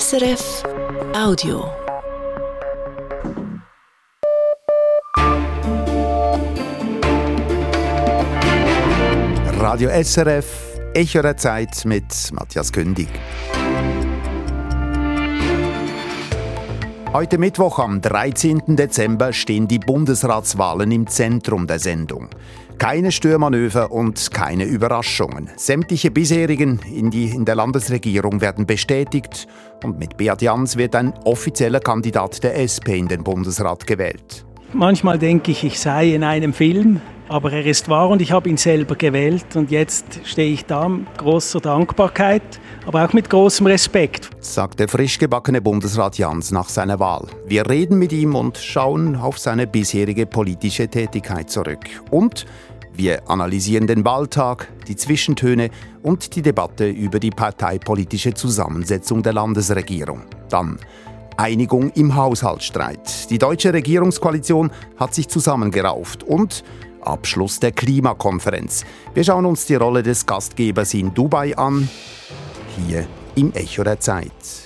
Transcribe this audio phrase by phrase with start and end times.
[0.00, 0.62] SRF
[1.14, 1.70] Audio.
[9.58, 10.46] Radio SRF,
[10.94, 13.08] Echo der Zeit mit Matthias Kündig.
[17.12, 18.76] Heute Mittwoch am 13.
[18.76, 22.30] Dezember stehen die Bundesratswahlen im Zentrum der Sendung.
[22.78, 25.50] Keine Störmanöver und keine Überraschungen.
[25.56, 29.46] Sämtliche bisherigen in, die, in der Landesregierung werden bestätigt
[29.84, 34.44] und mit Beat Jans wird ein offizieller Kandidat der SP in den Bundesrat gewählt.
[34.72, 38.48] Manchmal denke ich, ich sei in einem Film, aber er ist wahr und ich habe
[38.48, 42.42] ihn selber gewählt und jetzt stehe ich da mit großer Dankbarkeit,
[42.86, 44.30] aber auch mit großem Respekt.
[44.40, 47.26] Sagt der frisch gebackene Bundesrat Jans nach seiner Wahl.
[47.46, 51.84] Wir reden mit ihm und schauen auf seine bisherige politische Tätigkeit zurück.
[52.10, 52.46] Und
[52.94, 55.70] wir analysieren den Wahltag, die Zwischentöne
[56.02, 60.22] und die Debatte über die parteipolitische Zusammensetzung der Landesregierung.
[60.48, 60.78] Dann
[61.36, 63.30] Einigung im Haushaltsstreit.
[63.30, 66.62] Die deutsche Regierungskoalition hat sich zusammengerauft und
[67.00, 68.84] Abschluss der Klimakonferenz.
[69.14, 71.88] Wir schauen uns die Rolle des Gastgebers in Dubai an,
[72.76, 74.61] hier im Echo der Zeit.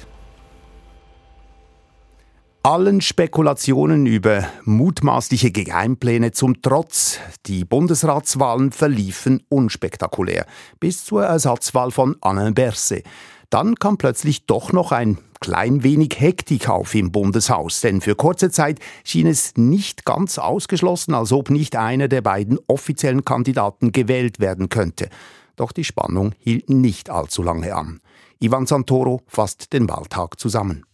[2.67, 10.47] Allen Spekulationen über mutmaßliche Geheimpläne zum Trotz, die Bundesratswahlen verliefen unspektakulär,
[10.81, 13.05] bis zur Ersatzwahl von Alain Berset.
[13.51, 18.51] Dann kam plötzlich doch noch ein klein wenig Hektik auf im Bundeshaus, denn für kurze
[18.51, 24.41] Zeit schien es nicht ganz ausgeschlossen, als ob nicht einer der beiden offiziellen Kandidaten gewählt
[24.41, 25.09] werden könnte.
[25.55, 28.01] Doch die Spannung hielt nicht allzu lange an.
[28.41, 30.85] Ivan Santoro fasst den Wahltag zusammen.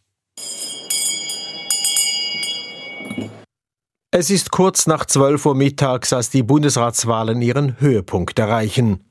[4.14, 9.02] Es ist kurz nach 12 Uhr mittags, als die Bundesratswahlen ihren Höhepunkt erreichen.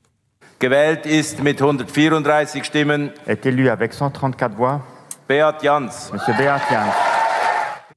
[0.60, 4.80] Gewählt ist mit 134 Stimmen est élu avec 134 voix
[5.26, 6.12] Beat Jans.
[6.12, 6.94] Monsieur Beat Jans.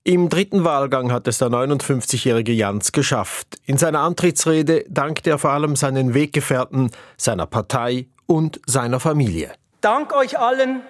[0.04, 3.60] Im dritten Wahlgang hat es der 59-jährige Jans geschafft.
[3.68, 9.52] In seiner Antrittsrede dankte er vor allem seinen Weggefährten, seiner Partei und seiner Familie.
[9.82, 10.82] Dank euch allen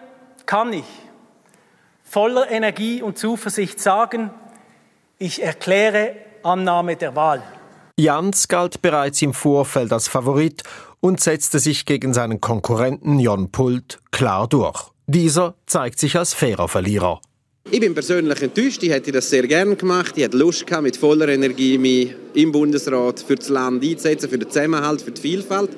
[0.46, 0.86] kann ich
[2.06, 4.30] voller Energie und Zuversicht sagen,
[5.20, 7.42] ich erkläre Annahme der Wahl.
[7.98, 10.64] Jans galt bereits im Vorfeld als Favorit
[11.00, 14.92] und setzte sich gegen seinen Konkurrenten Jon Pult klar durch.
[15.08, 17.22] Dieser zeigt sich als fairer Verlierer.
[17.72, 18.84] Ich bin persönlich enttäuscht.
[18.84, 20.14] Ich hätte das sehr gerne gemacht.
[20.18, 24.38] Ich hatte Lust gehabt, mit voller Energie mich im Bundesrat für das Land einzusetzen, für
[24.38, 25.72] den Zusammenhalt, für die Vielfalt.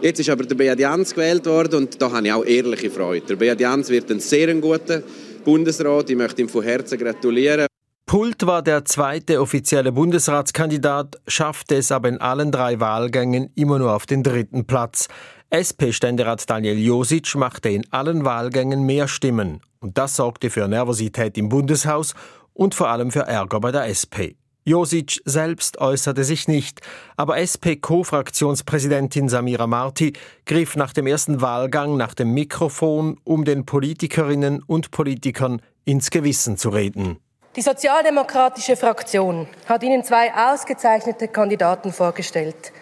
[0.00, 3.26] Jetzt ist aber der Beat Jans gewählt worden und da habe ich auch ehrliche Freude.
[3.26, 5.02] Der Beat Jans wird ein sehr guter
[5.44, 6.10] Bundesrat.
[6.10, 7.67] Ich möchte ihm von Herzen gratulieren.
[8.08, 13.94] Pult war der zweite offizielle Bundesratskandidat, schaffte es aber in allen drei Wahlgängen immer nur
[13.94, 15.08] auf den dritten Platz.
[15.50, 19.60] SP-Ständerat Daniel Josic machte in allen Wahlgängen mehr Stimmen.
[19.80, 22.14] Und das sorgte für Nervosität im Bundeshaus
[22.54, 24.40] und vor allem für Ärger bei der SP.
[24.64, 26.80] Josic selbst äußerte sich nicht,
[27.18, 30.14] aber SP-Co-Fraktionspräsidentin Samira Marti
[30.46, 36.56] griff nach dem ersten Wahlgang nach dem Mikrofon, um den Politikerinnen und Politikern ins Gewissen
[36.56, 37.18] zu reden.
[37.58, 42.72] Die sozialdemokratische Fraktion hat Ihnen zwei ausgezeichnete Kandidaten vorgestellt.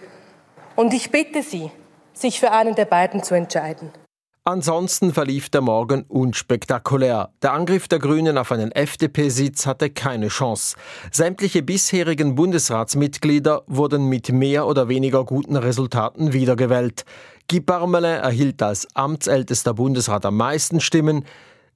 [0.75, 1.70] Und ich bitte Sie,
[2.12, 3.91] sich für einen der beiden zu entscheiden.
[4.44, 7.31] Ansonsten verlief der Morgen unspektakulär.
[7.42, 10.76] Der Angriff der Grünen auf einen FDP-Sitz hatte keine Chance.
[11.10, 17.06] Sämtliche bisherigen Bundesratsmitglieder wurden mit mehr oder weniger guten Resultaten wiedergewählt.
[17.48, 21.25] Guy Parmelin erhielt als amtsältester Bundesrat am meisten Stimmen,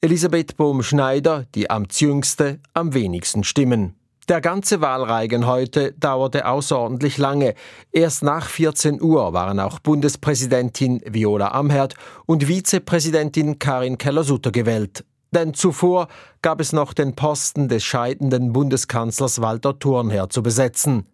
[0.02, 3.96] Elisabeth Bohm-Schneider, die amtsjüngste, am wenigsten Stimmen.
[4.30, 7.52] Der ganze Wahlreigen heute dauerte außerordentlich lange.
[7.92, 15.04] Erst nach 14 Uhr waren auch Bundespräsidentin Viola Amherd und Vizepräsidentin Karin Keller-Sutter gewählt.
[15.32, 16.08] Denn zuvor
[16.40, 21.04] gab es noch den Posten des scheidenden Bundeskanzlers Walter Thurnherr zu besetzen.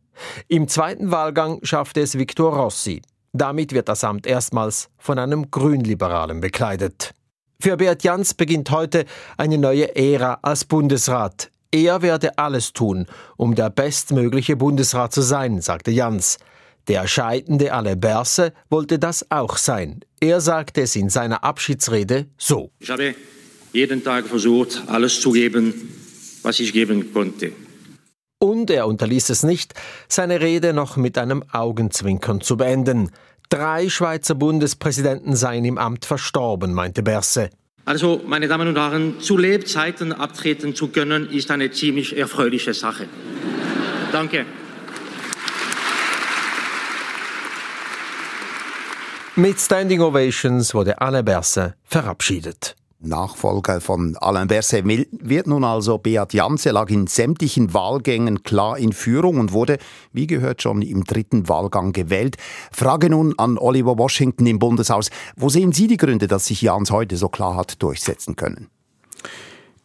[0.47, 3.03] Im zweiten Wahlgang schaffte es Viktor Rossi.
[3.33, 7.17] Damit wird das Amt erstmals von einem Grünliberalen bekleidet.
[7.59, 9.07] Für Beat Jans beginnt heute
[9.39, 11.51] eine neue Ära als Bundesrat.
[11.73, 13.07] Er werde alles tun,
[13.37, 16.39] um der bestmögliche Bundesrat zu sein, sagte Jans.
[16.87, 20.01] Der scheidende Alain Berse wollte das auch sein.
[20.21, 22.71] Er sagte es in seiner Abschiedsrede so.
[22.79, 23.15] Ich habe
[23.73, 25.75] jeden Tag versucht, alles zu geben,
[26.43, 27.53] was ich geben konnte.
[28.39, 29.75] Und er unterließ es nicht,
[30.09, 33.11] seine Rede noch mit einem Augenzwinkern zu beenden.
[33.49, 37.51] Drei Schweizer Bundespräsidenten seien im Amt verstorben, meinte Berse.
[37.85, 43.07] Also, meine Damen und Herren, zu Lebzeiten abtreten zu können, ist eine ziemlich erfreuliche Sache.
[44.13, 44.45] Danke.
[49.37, 52.75] Mit Standing Ovations wurde Alain Berse verabschiedet.
[52.99, 56.65] Nachfolger von Alain Berset wird nun also Beat Jans.
[56.65, 59.79] Er lag in sämtlichen Wahlgängen klar in Führung und wurde,
[60.13, 62.37] wie gehört, schon im dritten Wahlgang gewählt.
[62.73, 65.11] Frage nun an Oliver Washington im Bundeshaus.
[65.37, 68.69] Wo sehen Sie die Gründe, dass sich Jans heute so klar hat durchsetzen können?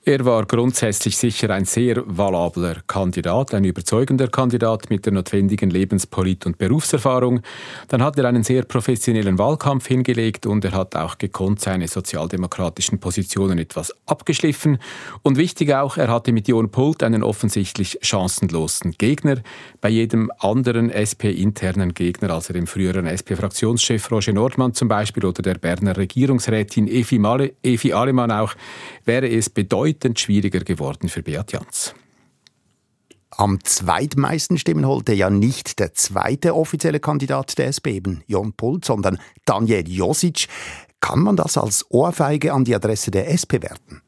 [0.03, 6.47] Er war grundsätzlich sicher ein sehr valabler Kandidat, ein überzeugender Kandidat mit der notwendigen Lebenspolit-
[6.47, 7.41] und Berufserfahrung.
[7.87, 12.99] Dann hat er einen sehr professionellen Wahlkampf hingelegt und er hat auch gekonnt seine sozialdemokratischen
[12.99, 14.79] Positionen etwas abgeschliffen.
[15.21, 19.37] Und wichtig auch, er hatte mit Jon Pult einen offensichtlich chancenlosen Gegner.
[19.81, 25.59] Bei jedem anderen SP-internen Gegner, also dem früheren SP-Fraktionschef Roger Nordmann zum Beispiel oder der
[25.59, 28.55] Berner Regierungsrätin Evi, Male, Evi Alemann auch,
[29.05, 31.93] wäre es bedeutend bedeutend schwieriger geworden für Beat Jans.
[33.29, 38.85] Am zweitmeisten Stimmen holte ja nicht der zweite offizielle Kandidat der SP, eben Jon Pult,
[38.85, 40.47] sondern Daniel Josic.
[40.99, 44.01] Kann man das als Ohrfeige an die Adresse der SP werten?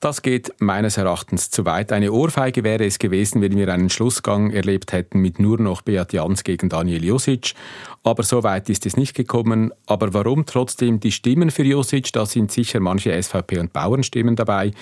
[0.00, 1.90] Das geht meines Erachtens zu weit.
[1.90, 6.12] Eine Ohrfeige wäre es gewesen, wenn wir einen Schlussgang erlebt hätten mit nur noch Beat
[6.12, 7.54] Jans gegen Daniel Josic.
[8.02, 9.72] Aber so weit ist es nicht gekommen.
[9.86, 12.12] Aber warum trotzdem die Stimmen für Josic?
[12.12, 14.72] Da sind sicher manche SVP- und Bauernstimmen dabei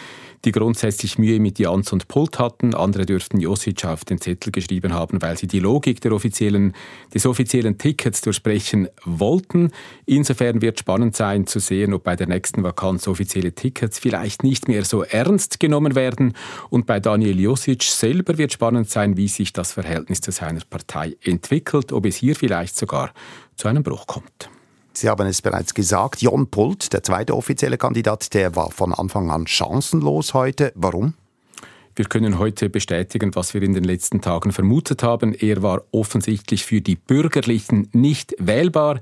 [0.45, 2.75] die grundsätzlich Mühe mit Jans und Pult hatten.
[2.75, 6.75] Andere dürften Josic auf den Zettel geschrieben haben, weil sie die Logik der offiziellen,
[7.15, 9.71] des offiziellen Tickets durchsprechen wollten.
[10.05, 14.67] Insofern wird spannend sein zu sehen, ob bei der nächsten Vakanz offizielle Tickets vielleicht nicht
[14.67, 16.35] mehr so ernst genommen werden.
[16.71, 21.17] Und bei Daniel Josic selber wird spannend sein, wie sich das Verhältnis zu seiner Partei
[21.23, 23.13] entwickelt, ob es hier vielleicht sogar
[23.57, 24.51] zu einem Bruch kommt.
[24.95, 29.31] Sie haben es bereits gesagt, Jon Pult, der zweite offizielle Kandidat, der war von Anfang
[29.31, 30.73] an chancenlos heute.
[30.75, 31.15] Warum?
[31.95, 35.35] Wir können heute bestätigen, was wir in den letzten Tagen vermutet haben.
[35.35, 39.01] Er war offensichtlich für die Bürgerlichen nicht wählbar.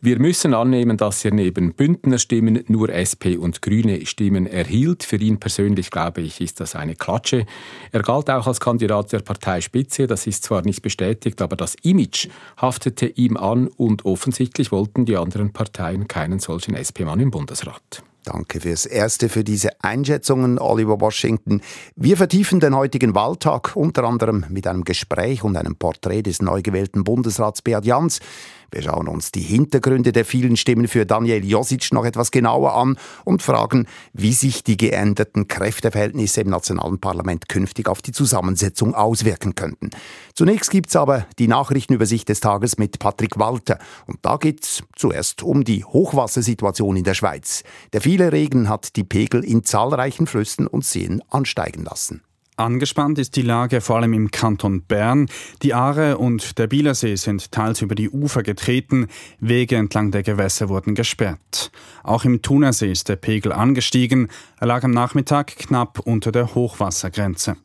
[0.00, 5.02] Wir müssen annehmen, dass er neben Bündner Stimmen nur SP und Grüne Stimmen erhielt.
[5.02, 7.46] Für ihn persönlich, glaube ich, ist das eine Klatsche.
[7.90, 10.06] Er galt auch als Kandidat der Parteispitze.
[10.06, 15.16] Das ist zwar nicht bestätigt, aber das Image haftete ihm an und offensichtlich wollten die
[15.16, 18.04] anderen Parteien keinen solchen SP-Mann im Bundesrat.
[18.22, 21.62] Danke fürs Erste, für diese Einschätzungen, Oliver Washington.
[21.96, 26.60] Wir vertiefen den heutigen Wahltag unter anderem mit einem Gespräch und einem Porträt des neu
[26.60, 28.20] gewählten Bundesrats Beat Jans.
[28.70, 32.98] Wir schauen uns die Hintergründe der vielen Stimmen für Daniel Josic noch etwas genauer an
[33.24, 39.54] und fragen, wie sich die geänderten Kräfteverhältnisse im nationalen Parlament künftig auf die Zusammensetzung auswirken
[39.54, 39.90] könnten.
[40.34, 43.78] Zunächst gibt's aber die Nachrichtenübersicht des Tages mit Patrick Walter.
[44.06, 47.62] Und da geht's zuerst um die Hochwassersituation in der Schweiz.
[47.94, 52.22] Der viele Regen hat die Pegel in zahlreichen Flüssen und Seen ansteigen lassen.
[52.58, 55.26] Angespannt ist die Lage vor allem im Kanton Bern.
[55.62, 59.06] Die Aare und der Bielersee sind teils über die Ufer getreten,
[59.38, 61.70] Wege entlang der Gewässer wurden gesperrt.
[62.02, 64.26] Auch im Thunersee ist der Pegel angestiegen,
[64.58, 67.56] er lag am Nachmittag knapp unter der Hochwassergrenze.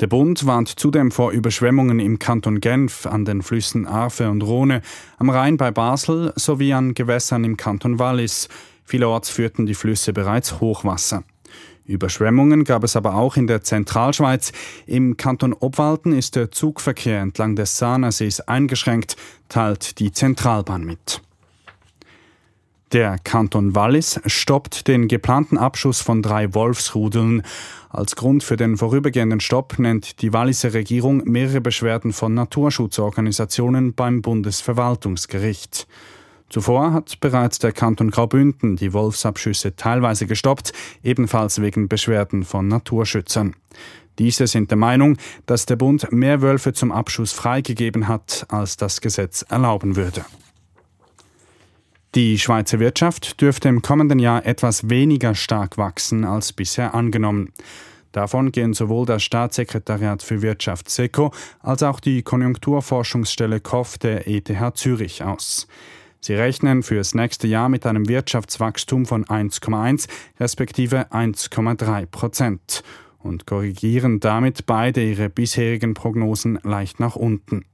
[0.00, 4.82] Der Bund warnt zudem vor Überschwemmungen im Kanton Genf, an den Flüssen Arfe und Rhone,
[5.16, 8.50] am Rhein bei Basel sowie an Gewässern im Kanton Wallis.
[8.84, 11.24] Vielerorts führten die Flüsse bereits Hochwasser.
[11.86, 14.52] Überschwemmungen gab es aber auch in der Zentralschweiz.
[14.86, 19.16] Im Kanton Obwalden ist der Zugverkehr entlang des Sahnersees eingeschränkt,
[19.48, 21.22] teilt die Zentralbahn mit.
[22.92, 27.42] Der Kanton Wallis stoppt den geplanten Abschuss von drei Wolfsrudeln.
[27.90, 34.22] Als Grund für den vorübergehenden Stopp nennt die Walliser Regierung mehrere Beschwerden von Naturschutzorganisationen beim
[34.22, 35.88] Bundesverwaltungsgericht.
[36.48, 40.72] Zuvor hat bereits der Kanton Graubünden die Wolfsabschüsse teilweise gestoppt,
[41.02, 43.56] ebenfalls wegen Beschwerden von Naturschützern.
[44.18, 49.00] Diese sind der Meinung, dass der Bund mehr Wölfe zum Abschuss freigegeben hat, als das
[49.00, 50.24] Gesetz erlauben würde.
[52.14, 57.52] Die Schweizer Wirtschaft dürfte im kommenden Jahr etwas weniger stark wachsen als bisher angenommen.
[58.12, 64.48] Davon gehen sowohl das Staatssekretariat für Wirtschaft SECO als auch die Konjunkturforschungsstelle KOF der ETH
[64.76, 65.66] Zürich aus.
[66.20, 70.08] Sie rechnen fürs nächste Jahr mit einem Wirtschaftswachstum von 1,1
[70.40, 72.82] respektive 1,3 Prozent
[73.18, 77.64] und korrigieren damit beide ihre bisherigen Prognosen leicht nach unten.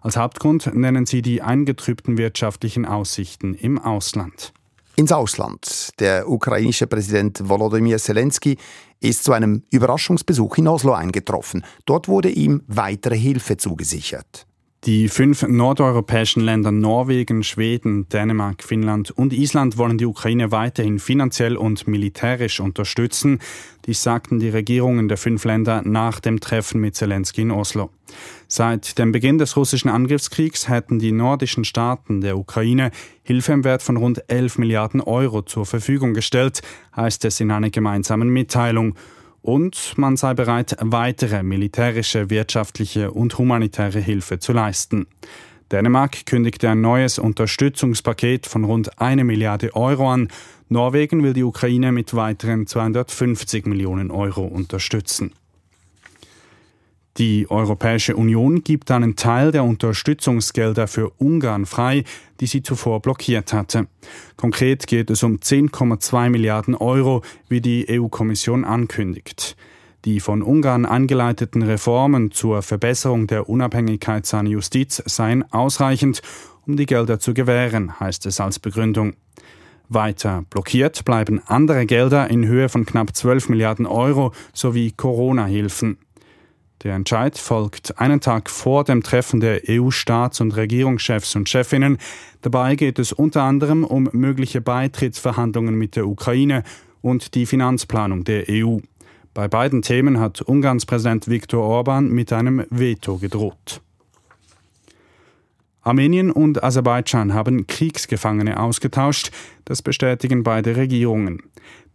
[0.00, 4.52] Als Hauptgrund nennen sie die eingetrübten wirtschaftlichen Aussichten im Ausland.
[4.94, 5.90] Ins Ausland.
[5.98, 8.56] Der ukrainische Präsident Volodymyr Zelensky
[9.00, 11.64] ist zu einem Überraschungsbesuch in Oslo eingetroffen.
[11.84, 14.46] Dort wurde ihm weitere Hilfe zugesichert.
[14.86, 21.56] Die fünf nordeuropäischen Länder Norwegen, Schweden, Dänemark, Finnland und Island wollen die Ukraine weiterhin finanziell
[21.56, 23.40] und militärisch unterstützen.
[23.86, 27.90] Dies sagten die Regierungen der fünf Länder nach dem Treffen mit Zelensky in Oslo.
[28.46, 32.92] Seit dem Beginn des russischen Angriffskriegs hätten die nordischen Staaten der Ukraine
[33.24, 36.62] Hilfe im Wert von rund 11 Milliarden Euro zur Verfügung gestellt,
[36.94, 38.94] heißt es in einer gemeinsamen Mitteilung
[39.46, 45.06] und man sei bereit, weitere militärische, wirtschaftliche und humanitäre Hilfe zu leisten.
[45.70, 50.28] Dänemark kündigte ein neues Unterstützungspaket von rund eine Milliarde Euro an.
[50.68, 55.32] Norwegen will die Ukraine mit weiteren 250 Millionen Euro unterstützen.
[57.18, 62.04] Die Europäische Union gibt einen Teil der Unterstützungsgelder für Ungarn frei,
[62.40, 63.86] die sie zuvor blockiert hatte.
[64.36, 69.56] Konkret geht es um 10,2 Milliarden Euro, wie die EU-Kommission ankündigt.
[70.04, 76.20] Die von Ungarn angeleiteten Reformen zur Verbesserung der Unabhängigkeit seiner Justiz seien ausreichend,
[76.66, 79.14] um die Gelder zu gewähren, heißt es als Begründung.
[79.88, 85.96] Weiter blockiert bleiben andere Gelder in Höhe von knapp 12 Milliarden Euro sowie Corona-Hilfen.
[86.82, 91.98] Der Entscheid folgt einen Tag vor dem Treffen der EU-Staats- und Regierungschefs und Chefinnen.
[92.42, 96.64] Dabei geht es unter anderem um mögliche Beitrittsverhandlungen mit der Ukraine
[97.00, 98.78] und die Finanzplanung der EU.
[99.32, 103.80] Bei beiden Themen hat Ungarns Präsident Viktor Orban mit einem Veto gedroht.
[105.86, 109.30] Armenien und Aserbaidschan haben Kriegsgefangene ausgetauscht,
[109.64, 111.44] das bestätigen beide Regierungen.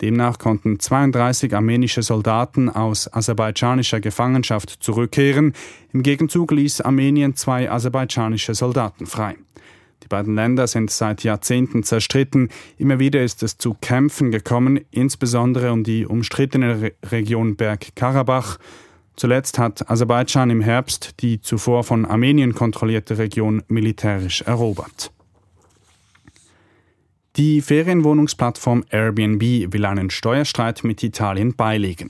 [0.01, 5.53] Demnach konnten 32 armenische Soldaten aus aserbaidschanischer Gefangenschaft zurückkehren.
[5.91, 9.35] Im Gegenzug ließ Armenien zwei aserbaidschanische Soldaten frei.
[10.03, 12.47] Die beiden Länder sind seit Jahrzehnten zerstritten.
[12.77, 18.57] Immer wieder ist es zu Kämpfen gekommen, insbesondere um die umstrittene Region Bergkarabach.
[19.21, 25.11] Zuletzt hat Aserbaidschan im Herbst die zuvor von Armenien kontrollierte Region militärisch erobert.
[27.35, 32.09] Die Ferienwohnungsplattform Airbnb will einen Steuerstreit mit Italien beilegen.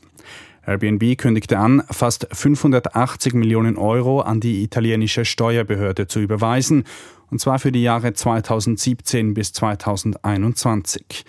[0.65, 6.85] Airbnb kündigte an, fast 580 Millionen Euro an die italienische Steuerbehörde zu überweisen,
[7.29, 11.25] und zwar für die Jahre 2017 bis 2021.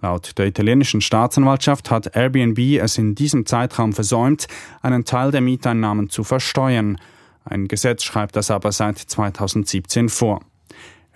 [0.00, 4.46] Laut der italienischen Staatsanwaltschaft hat Airbnb es in diesem Zeitraum versäumt,
[4.82, 6.98] einen Teil der Mieteinnahmen zu versteuern.
[7.44, 10.40] Ein Gesetz schreibt das aber seit 2017 vor.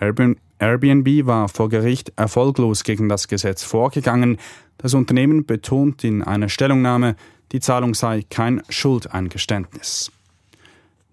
[0.01, 4.39] Airbnb war vor Gericht erfolglos gegen das Gesetz vorgegangen.
[4.79, 7.17] Das Unternehmen betont in einer Stellungnahme,
[7.53, 10.13] die Zahlung sei kein Schuldeingeständnis.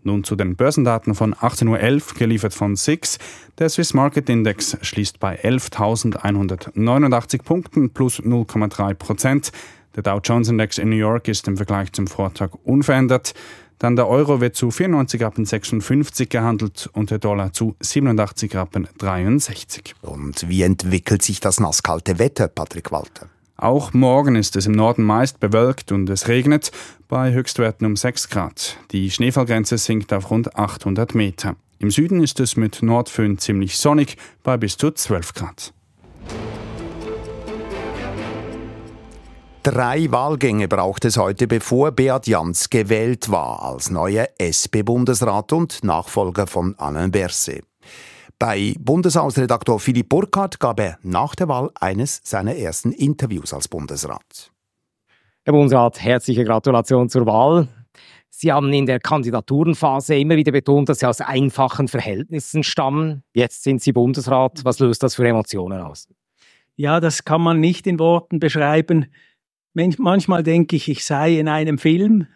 [0.05, 3.17] Nun zu den Börsendaten von 18.11 Uhr, geliefert von SIX.
[3.57, 9.51] Der Swiss Market Index schließt bei 11.189 Punkten plus 0,3 Prozent.
[9.95, 13.33] Der Dow Jones Index in New York ist im Vergleich zum Vortag unverändert.
[13.79, 18.87] Dann der Euro wird zu 94 Rappen 56 gehandelt und der Dollar zu 87 Rappen
[18.99, 19.95] 63.
[20.03, 23.27] Und wie entwickelt sich das nasskalte Wetter, Patrick Walter?
[23.57, 26.71] Auch morgen ist es im Norden meist bewölkt und es regnet,
[27.07, 28.77] bei Höchstwerten um 6 Grad.
[28.91, 31.55] Die Schneefallgrenze sinkt auf rund 800 Meter.
[31.79, 35.73] Im Süden ist es mit Nordföhn ziemlich sonnig, bei bis zu 12 Grad.
[39.63, 46.45] Drei Wahlgänge braucht es heute, bevor Beat Jans gewählt war als neuer SP-Bundesrat und Nachfolger
[46.45, 47.63] von Alain Berset.
[48.37, 54.51] Bei Bundeshausredaktor Philipp Burkhardt gab er nach der Wahl eines seiner ersten Interviews als Bundesrat.
[55.45, 57.67] Herr Bundesrat, herzliche Gratulation zur Wahl.
[58.29, 63.23] Sie haben in der Kandidaturenphase immer wieder betont, dass Sie aus einfachen Verhältnissen stammen.
[63.33, 64.65] Jetzt sind Sie Bundesrat.
[64.65, 66.09] Was löst das für Emotionen aus?
[66.75, 69.05] Ja, das kann man nicht in Worten beschreiben.
[69.73, 72.27] Manchmal denke ich, ich sei in einem Film.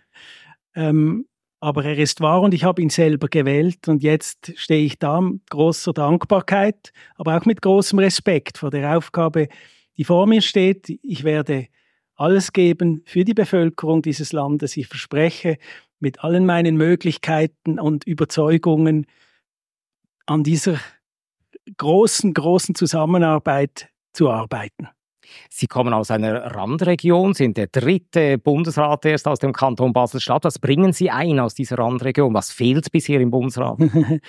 [0.75, 1.25] Ähm,
[1.59, 5.19] aber er ist wahr und ich habe ihn selber gewählt und jetzt stehe ich da
[5.21, 9.49] mit großer Dankbarkeit, aber auch mit großem Respekt vor der Aufgabe,
[9.97, 10.89] die vor mir steht.
[11.03, 11.67] Ich werde
[12.15, 14.77] alles geben für die Bevölkerung dieses Landes.
[14.77, 15.57] Ich verspreche
[15.99, 19.05] mit allen meinen Möglichkeiten und Überzeugungen
[20.25, 20.79] an dieser
[21.77, 24.87] großen, großen Zusammenarbeit zu arbeiten.
[25.50, 30.43] Sie kommen aus einer Randregion, sind der dritte Bundesrat erst aus dem Kanton Basel-Stadt.
[30.43, 32.33] Was bringen Sie ein aus dieser Randregion?
[32.33, 33.79] Was fehlt bisher im Bundesrat?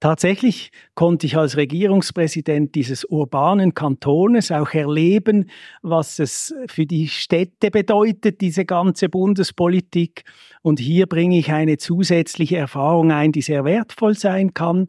[0.00, 5.48] Tatsächlich konnte ich als Regierungspräsident dieses urbanen Kantones auch erleben,
[5.80, 10.24] was es für die Städte bedeutet, diese ganze Bundespolitik.
[10.60, 14.86] Und hier bringe ich eine zusätzliche Erfahrung ein, die sehr wertvoll sein kann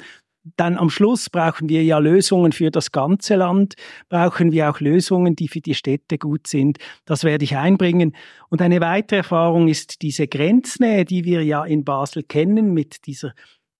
[0.55, 3.75] dann am Schluss brauchen wir ja Lösungen für das ganze Land,
[4.09, 6.77] brauchen wir auch Lösungen, die für die Städte gut sind.
[7.05, 8.15] Das werde ich einbringen.
[8.49, 13.33] Und eine weitere Erfahrung ist diese Grenznähe, die wir ja in Basel kennen mit dieser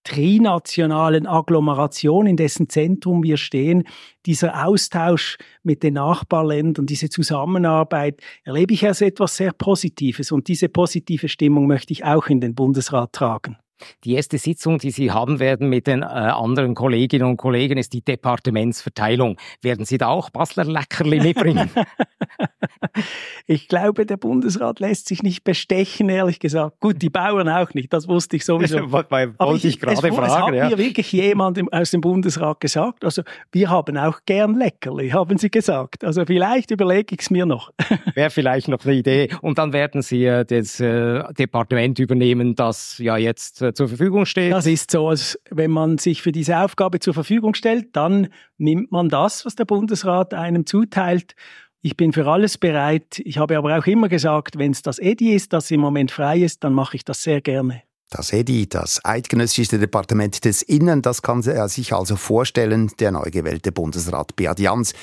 [0.04, 3.84] trinationalen Agglomeration, in dessen Zentrum wir stehen,
[4.26, 10.32] dieser Austausch mit den Nachbarländern, diese Zusammenarbeit, erlebe ich als etwas sehr Positives.
[10.32, 13.58] Und diese positive Stimmung möchte ich auch in den Bundesrat tragen.
[14.04, 17.94] Die erste Sitzung, die Sie haben werden mit den äh, anderen Kolleginnen und Kollegen, ist
[17.94, 19.38] die Departementsverteilung.
[19.62, 21.70] Werden Sie da auch Basler Leckerli mitbringen?
[23.48, 26.80] ich glaube, der Bundesrat lässt sich nicht bestechen, ehrlich gesagt.
[26.80, 28.92] Gut, die Bauern auch nicht, das wusste ich sowieso.
[28.92, 30.24] Wollte ich, ich gerade fragen.
[30.24, 30.70] Es hat ja.
[30.70, 33.04] mir wirklich jemand aus dem Bundesrat gesagt.
[33.04, 36.04] Also, wir haben auch gern Leckerli, haben Sie gesagt.
[36.04, 37.72] Also, vielleicht überlege ich es mir noch.
[38.16, 39.30] Wäre vielleicht noch eine Idee.
[39.42, 44.26] Und dann werden Sie äh, das äh, Departement übernehmen, das ja jetzt äh, zur Verfügung
[44.26, 44.52] steht.
[44.52, 48.92] Das ist so, als wenn man sich für diese Aufgabe zur Verfügung stellt, dann nimmt
[48.92, 51.36] man das, was der Bundesrat einem zuteilt.
[51.82, 53.22] Ich bin für alles bereit.
[53.24, 56.40] Ich habe aber auch immer gesagt, wenn es das EDI ist, das im Moment frei
[56.40, 57.84] ist, dann mache ich das sehr gerne.
[58.10, 63.30] Das EDI, das Eidgenössische Departement des Innen, das kann er sich also vorstellen, der neu
[63.30, 64.94] gewählte Bundesrat Beat Jans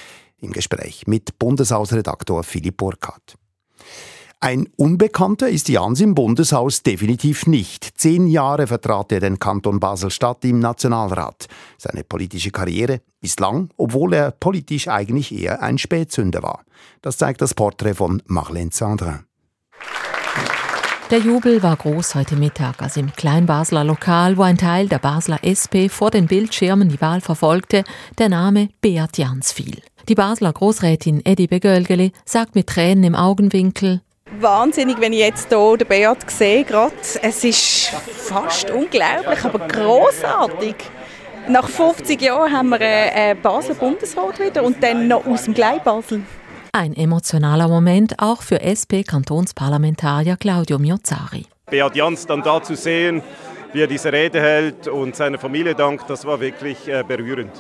[0.41, 3.37] im Gespräch mit Bundeshausredaktor Philipp Burkhardt.
[4.45, 7.99] Ein Unbekannter ist Jans im Bundeshaus definitiv nicht.
[7.99, 11.47] Zehn Jahre vertrat er den Kanton Basel-Stadt im Nationalrat.
[11.79, 16.63] Seine politische Karriere ist lang, obwohl er politisch eigentlich eher ein Spätzünder war.
[17.01, 19.21] Das zeigt das Porträt von Marlène Sandrin.
[21.11, 25.39] Der Jubel war groß heute Mittag, als im Kleinbasler Lokal, wo ein Teil der Basler
[25.41, 27.83] SP vor den Bildschirmen die Wahl verfolgte,
[28.19, 29.81] der Name Beat Jans fiel.
[30.07, 34.03] Die Basler Großrätin Edi Begölgeli sagt mit Tränen im Augenwinkel,
[34.41, 36.65] wahnsinnig, wenn ich jetzt hier den Beat sehe.
[36.65, 36.93] Grad.
[37.23, 40.77] Es ist fast unglaublich, aber großartig.
[41.49, 46.23] Nach 50 Jahren haben wir einen Basler Bundesrat wieder und dann noch aus dem Gleibasel.
[46.73, 51.47] Ein emotionaler Moment auch für SP-Kantonsparlamentarier Claudio Miozari.
[51.71, 53.23] Beat Jans dann da zu sehen,
[53.73, 57.53] wie er diese Rede hält und seiner Familie dankt, das war wirklich äh, berührend.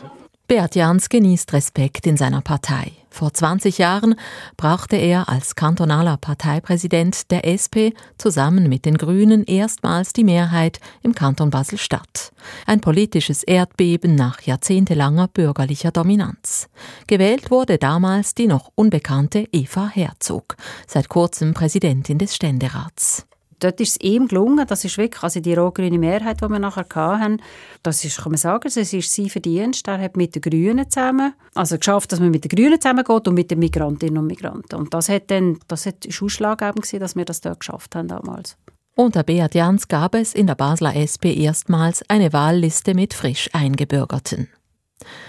[0.48, 2.92] Beat Jans genießt Respekt in seiner Partei.
[3.14, 4.16] Vor 20 Jahren
[4.56, 11.14] brauchte er als kantonaler Parteipräsident der SP zusammen mit den Grünen erstmals die Mehrheit im
[11.14, 12.32] Kanton Basel-Stadt.
[12.66, 16.68] Ein politisches Erdbeben nach jahrzehntelanger bürgerlicher Dominanz.
[17.06, 20.56] Gewählt wurde damals die noch unbekannte Eva Herzog,
[20.88, 23.28] seit kurzem Präsidentin des Ständerats
[23.64, 26.86] dort ist es ihm gelungen, das ist wirklich also die rot-grüne Mehrheit, die wir nachher
[26.94, 27.40] hatten,
[27.82, 29.88] das ist, kann man sagen, das ist sein Verdienst.
[29.88, 33.34] Er hat mit den Grünen zusammen, also geschafft, dass man mit den Grünen zusammengeht und
[33.34, 34.76] mit den Migrantinnen und Migranten.
[34.76, 38.56] Und das hat dann, das hat ausschlaggebend gewesen, dass wir das dort geschafft haben damals.
[38.96, 44.48] Unter Beat Jans gab es in der Basler SP erstmals eine Wahlliste mit frisch Eingebürgerten.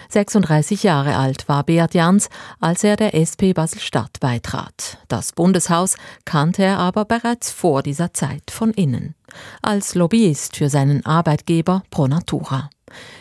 [0.10, 4.98] 36 Jahre alt war Beat Jans, als er der SP Basel-Stadt beitrat.
[5.08, 9.16] Das Bundeshaus kannte er aber bereits vor dieser Zeit von innen.
[9.62, 12.70] Als Lobbyist für seinen Arbeitgeber Pro Natura.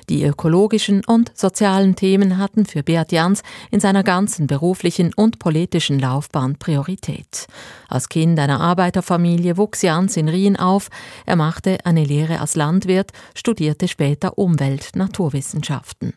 [0.08, 5.98] Die ökologischen und sozialen Themen hatten für Beat Jans in seiner ganzen beruflichen und politischen
[5.98, 7.46] Laufbahn Priorität.
[7.88, 10.88] Als Kind einer Arbeiterfamilie wuchs Jans in Rien auf.
[11.26, 16.14] Er machte eine Lehre als Landwirt, studierte später Umwelt-Naturwissenschaften.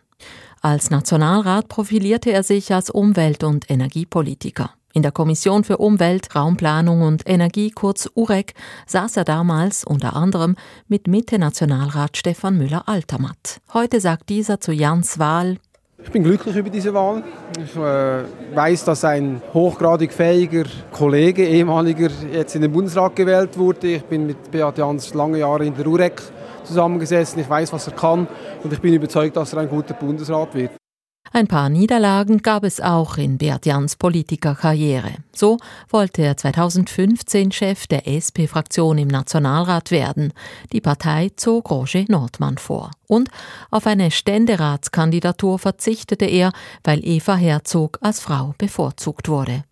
[0.62, 4.72] Als Nationalrat profilierte er sich als Umwelt- und Energiepolitiker.
[4.94, 8.56] In der Kommission für Umwelt, Raumplanung und Energie, kurz UREC,
[8.88, 10.56] saß er damals unter anderem
[10.88, 13.62] mit Mitte-Nationalrat Stefan Müller-Altermatt.
[13.74, 15.58] Heute sagt dieser zu Jans Wahl,
[16.04, 17.24] ich bin glücklich über diese Wahl.
[17.58, 18.24] Ich äh,
[18.56, 23.88] weiß, dass ein hochgradig fähiger Kollege, ehemaliger, jetzt in den Bundesrat gewählt wurde.
[23.88, 26.22] Ich bin mit Beat Jans lange Jahre in der UREC
[26.68, 28.28] zusammengesessen, ich weiß, was er kann
[28.64, 30.72] und ich bin überzeugt, dass er ein guter Bundesrat wird.
[31.34, 35.16] Ein paar Niederlagen gab es auch in Bert Jans Politikerkarriere.
[35.34, 35.58] So
[35.90, 40.34] wollte er 2015 Chef der SP-Fraktion im Nationalrat werden.
[40.72, 42.92] Die Partei zog Roger Nordmann vor.
[43.08, 43.30] Und
[43.72, 46.52] auf eine Ständeratskandidatur verzichtete er,
[46.84, 49.64] weil Eva Herzog als Frau bevorzugt wurde.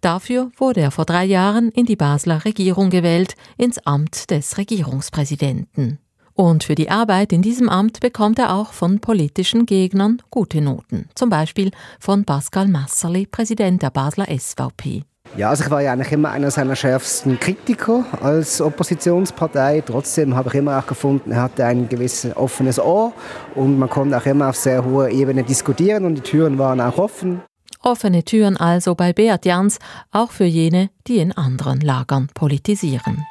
[0.00, 5.98] Dafür wurde er vor drei Jahren in die Basler Regierung gewählt, ins Amt des Regierungspräsidenten.
[6.36, 11.08] Und für die Arbeit in diesem Amt bekommt er auch von politischen Gegnern gute Noten.
[11.14, 15.04] Zum Beispiel von Pascal Masserli, Präsident der Basler SVP.
[15.34, 19.82] Ja, also ich war ja eigentlich immer einer seiner schärfsten Kritiker als Oppositionspartei.
[19.84, 23.12] Trotzdem habe ich immer auch gefunden, er hatte ein gewisses offenes Ohr
[23.54, 26.98] und man konnte auch immer auf sehr hoher Ebene diskutieren und die Türen waren auch
[26.98, 27.42] offen.
[27.86, 29.78] Offene Türen also bei Beat Jans,
[30.10, 33.24] auch für jene, die in anderen Lagern politisieren.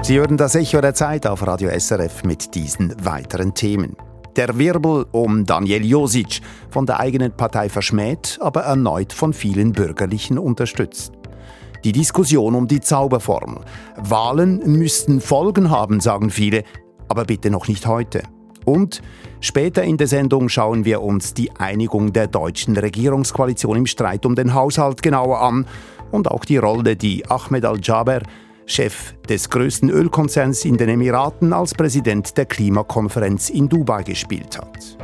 [0.00, 3.98] Sie hören das Echo der Zeit auf Radio SRF mit diesen weiteren Themen.
[4.36, 6.40] Der Wirbel um Daniel Josic,
[6.70, 11.12] von der eigenen Partei verschmäht, aber erneut von vielen Bürgerlichen unterstützt.
[11.84, 13.60] Die Diskussion um die Zauberformel.
[13.96, 16.64] Wahlen müssten Folgen haben, sagen viele,
[17.08, 18.22] aber bitte noch nicht heute.
[18.66, 19.00] Und
[19.40, 24.34] später in der Sendung schauen wir uns die Einigung der deutschen Regierungskoalition im Streit um
[24.34, 25.66] den Haushalt genauer an
[26.10, 28.20] und auch die Rolle, die Ahmed Al-Jaber,
[28.66, 34.98] Chef des größten Ölkonzerns in den Emiraten, als Präsident der Klimakonferenz in Dubai gespielt hat.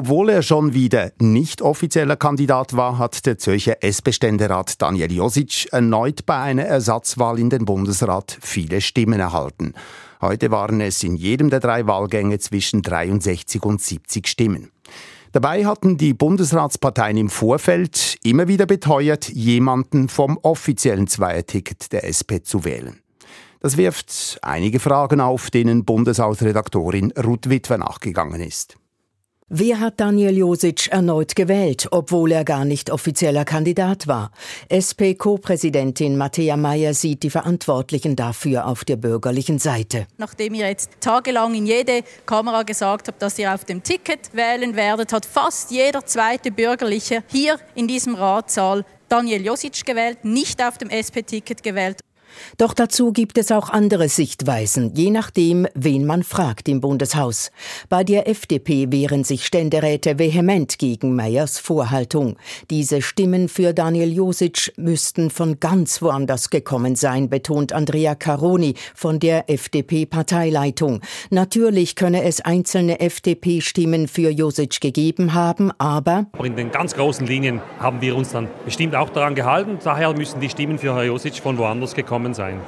[0.00, 6.24] Obwohl er schon wieder nicht offizieller Kandidat war, hat der Zürcher SP-Ständerat Daniel Josic erneut
[6.24, 9.74] bei einer Ersatzwahl in den Bundesrat viele Stimmen erhalten.
[10.20, 14.70] Heute waren es in jedem der drei Wahlgänge zwischen 63 und 70 Stimmen.
[15.32, 22.38] Dabei hatten die Bundesratsparteien im Vorfeld immer wieder beteuert, jemanden vom offiziellen Zweierticket der SP
[22.44, 23.00] zu wählen.
[23.58, 28.76] Das wirft einige Fragen auf, denen Bundeshausredaktorin Ruth Witwer nachgegangen ist.
[29.50, 34.30] Wer hat Daniel Josic erneut gewählt, obwohl er gar nicht offizieller Kandidat war?
[34.68, 40.06] SP-Co-Präsidentin Matthäa Mayer sieht die Verantwortlichen dafür auf der bürgerlichen Seite.
[40.18, 44.76] Nachdem ihr jetzt tagelang in jede Kamera gesagt habt, dass ihr auf dem Ticket wählen
[44.76, 50.76] werdet, hat fast jeder zweite Bürgerliche hier in diesem Ratssaal Daniel Josic gewählt, nicht auf
[50.76, 52.00] dem SP-Ticket gewählt.
[52.56, 57.50] Doch dazu gibt es auch andere Sichtweisen, je nachdem, wen man fragt im Bundeshaus.
[57.88, 62.36] Bei der FDP wehren sich Ständeräte vehement gegen Meyers Vorhaltung.
[62.70, 69.18] Diese Stimmen für Daniel Josic müssten von ganz woanders gekommen sein, betont Andrea Caroni von
[69.18, 71.00] der FDP-Parteileitung.
[71.30, 77.60] Natürlich könne es einzelne FDP-Stimmen für Josic gegeben haben, aber in den ganz großen Linien
[77.78, 79.78] haben wir uns dann bestimmt auch daran gehalten.
[79.82, 82.60] Daher müssen die Stimmen für Herrn Josic von woanders gekommen gekommen sein.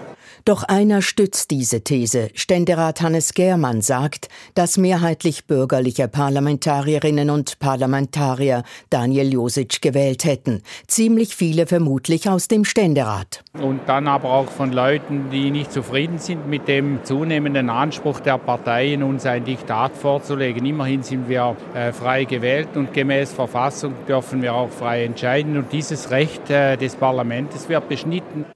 [0.46, 2.30] Doch einer stützt diese These.
[2.34, 10.62] Ständerat Hannes Germann sagt, dass mehrheitlich bürgerliche Parlamentarierinnen und Parlamentarier Daniel Josic gewählt hätten.
[10.86, 13.44] Ziemlich viele vermutlich aus dem Ständerat.
[13.60, 18.38] Und dann aber auch von Leuten, die nicht zufrieden sind mit dem zunehmenden Anspruch der
[18.38, 20.64] Parteien, uns ein Diktat vorzulegen.
[20.64, 25.58] Immerhin sind wir äh, frei gewählt und gemäß Verfassung dürfen wir auch frei entscheiden.
[25.58, 28.46] Und dieses Recht äh, des Parlaments wird beschnitten.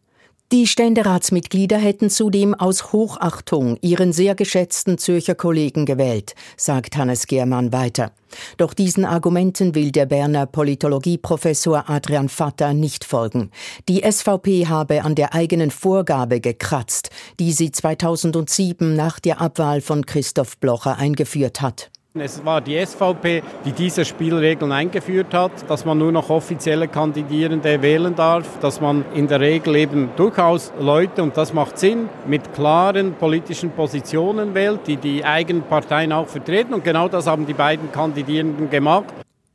[0.54, 7.72] Die Ständeratsmitglieder hätten zudem aus Hochachtung ihren sehr geschätzten Zürcher Kollegen gewählt, sagt Hannes Germann
[7.72, 8.12] weiter.
[8.56, 13.50] Doch diesen Argumenten will der Berner Politologieprofessor Adrian Vatter nicht folgen.
[13.88, 20.06] Die SVP habe an der eigenen Vorgabe gekratzt, die sie 2007 nach der Abwahl von
[20.06, 21.90] Christoph Blocher eingeführt hat.
[22.16, 27.82] Es war die SVP, die diese Spielregeln eingeführt hat, dass man nur noch offizielle Kandidierende
[27.82, 32.54] wählen darf, dass man in der Regel eben durchaus Leute, und das macht Sinn, mit
[32.54, 36.72] klaren politischen Positionen wählt, die die eigenen Parteien auch vertreten.
[36.72, 39.12] Und genau das haben die beiden Kandidierenden gemacht.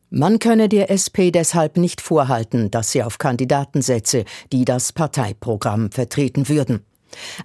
[0.10, 5.91] Man könne der SP deshalb nicht vorhalten, dass sie auf Kandidaten setze, die das Parteiprogramm
[5.91, 6.82] vertreten würden.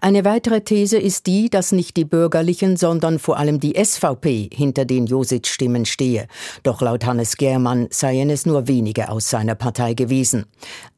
[0.00, 4.84] Eine weitere These ist die, dass nicht die Bürgerlichen, sondern vor allem die SVP hinter
[4.84, 6.26] den Josic-Stimmen stehe.
[6.62, 10.46] Doch laut Hannes Germann seien es nur wenige aus seiner Partei gewesen.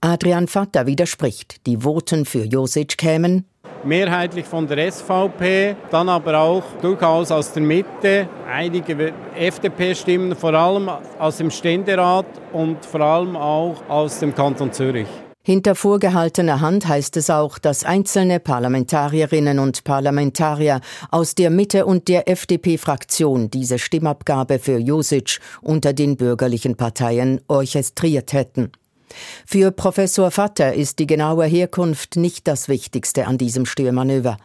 [0.01, 3.47] Adrian Vatter widerspricht, die Voten für Josic kämen
[3.85, 10.91] mehrheitlich von der SVP, dann aber auch durchaus aus der Mitte, einige FDP-Stimmen, vor allem
[11.19, 15.09] aus dem Ständerat und vor allem auch aus dem Kanton Zürich.
[15.47, 20.81] Hinter vorgehaltener Hand heißt es auch, dass einzelne Parlamentarierinnen und Parlamentarier
[21.13, 28.33] aus der Mitte und der FDP-Fraktion diese Stimmabgabe für Josic unter den bürgerlichen Parteien orchestriert
[28.33, 28.73] hätten.
[29.47, 34.39] Für Professor Vatter ist die genaue Herkunft nicht das Wichtigste an diesem Störmanöver.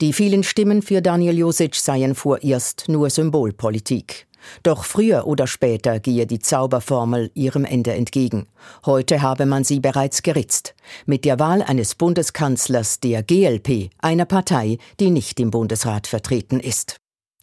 [0.00, 4.27] Die vielen Stimmen für Daniel Josic seien vorerst nur Symbolpolitik.
[4.62, 8.46] Doch früher oder später gehe die Zauberformel ihrem Ende entgegen.
[8.86, 10.74] Heute habe man sie bereits geritzt.
[11.06, 16.96] Mit der Wahl eines Bundeskanzlers der GLP, einer Partei, die nicht im Bundesrat vertreten ist.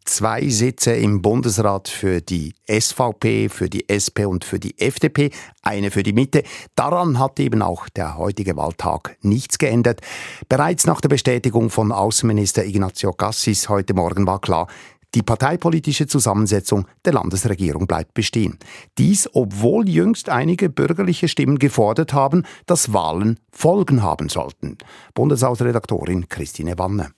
[0.08, 5.32] Zwei Sitze im Bundesrat für die SVP, für die SP und für die FDP,
[5.64, 6.44] eine für die Mitte.
[6.76, 10.02] Daran hat eben auch der heutige Wahltag nichts geändert.
[10.48, 14.68] Bereits nach der Bestätigung von Außenminister Ignazio Cassis heute Morgen war klar,
[15.16, 18.60] die parteipolitische Zusammensetzung der Landesregierung bleibt bestehen.
[18.98, 24.78] Dies, obwohl jüngst einige bürgerliche Stimmen gefordert haben, dass Wahlen Folgen haben sollten.
[25.14, 27.12] Bundeshausredaktorin Christine Wanne.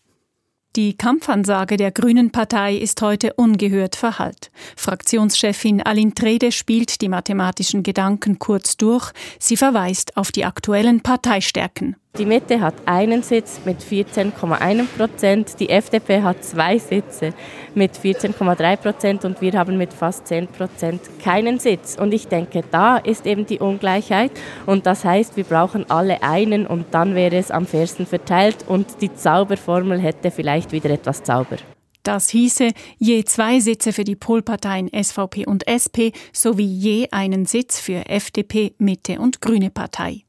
[0.75, 4.51] Die Kampfansage der Grünen Partei ist heute ungehört verhallt.
[4.75, 9.11] Fraktionschefin Aline Trede spielt die mathematischen Gedanken kurz durch.
[9.39, 11.95] Sie verweist auf die aktuellen Parteistärken.
[12.17, 17.31] Die Mitte hat einen Sitz mit 14,1 Prozent, die FDP hat zwei Sitze
[17.75, 21.95] mit 14,3 Prozent und wir haben mit fast 10 Prozent keinen Sitz.
[21.95, 24.31] Und ich denke, da ist eben die Ungleichheit
[24.65, 28.99] und das heißt, wir brauchen alle einen und dann wäre es am fairsten verteilt und
[29.01, 31.57] die Zauberformel hätte vielleicht wieder etwas Zauber.
[32.01, 37.79] Das hieße je zwei Sitze für die Polparteien SVP und SP sowie je einen Sitz
[37.79, 40.23] für FDP, Mitte und Grüne Partei.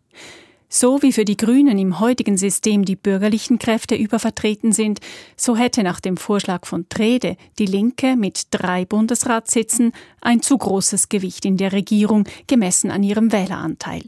[0.70, 5.00] So wie für die Grünen im heutigen System die bürgerlichen Kräfte übervertreten sind,
[5.35, 11.09] so hätte nach dem Vorschlag von Trede die Linke mit drei Bundesratssitzen ein zu großes
[11.09, 14.02] Gewicht in der Regierung gemessen an ihrem Wähleranteil.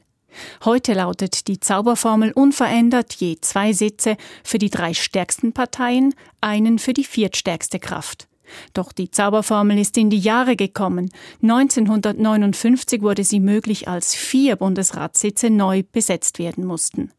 [0.64, 6.92] Heute lautet die Zauberformel unverändert je zwei Sitze für die drei stärksten Parteien, einen für
[6.92, 8.29] die viertstärkste Kraft.
[8.74, 11.10] Doch die Zauberformel ist in die Jahre gekommen.
[11.42, 17.12] 1959 wurde sie möglich, als vier Bundesratssitze neu besetzt werden mussten.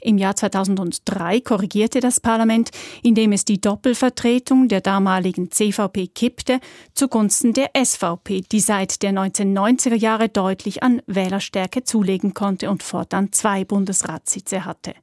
[0.00, 2.70] Im Jahr 2003 korrigierte das Parlament,
[3.02, 6.60] indem es die Doppelvertretung der damaligen CVP kippte,
[6.94, 13.32] zugunsten der SVP, die seit der 1990er Jahre deutlich an Wählerstärke zulegen konnte und fortan
[13.32, 14.94] zwei Bundesratssitze hatte.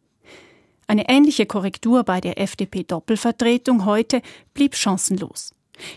[0.88, 4.22] Eine ähnliche Korrektur bei der FDP-Doppelvertretung heute
[4.54, 5.52] blieb chancenlos.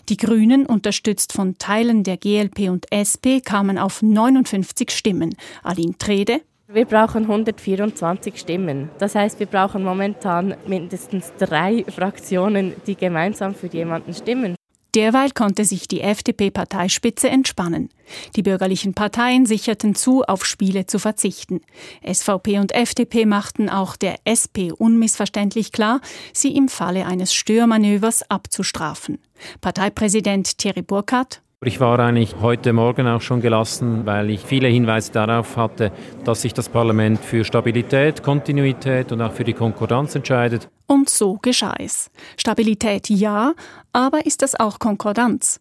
[0.09, 5.35] Die Grünen, unterstützt von Teilen der GLP und SP, kamen auf 59 Stimmen.
[5.63, 6.41] Aline Trede.
[6.71, 8.91] Wir brauchen 124 Stimmen.
[8.99, 14.55] Das heißt, wir brauchen momentan mindestens drei Fraktionen, die gemeinsam für jemanden stimmen.
[14.99, 17.89] Derweil konnte sich die FDP-Parteispitze entspannen.
[18.35, 21.61] Die bürgerlichen Parteien sicherten zu, auf Spiele zu verzichten.
[22.05, 26.01] SVP und FDP machten auch der SP unmissverständlich klar,
[26.33, 29.21] sie im Falle eines Störmanövers abzustrafen.
[29.61, 35.11] Parteipräsident Thierry Burkhardt ich war eigentlich heute Morgen auch schon gelassen, weil ich viele Hinweise
[35.11, 35.91] darauf hatte,
[36.23, 40.69] dass sich das Parlament für Stabilität, Kontinuität und auch für die Konkordanz entscheidet.
[40.87, 42.13] Und so geschah es.
[42.37, 43.55] Stabilität ja,
[43.99, 45.59] aber ist das auch Konkordanz?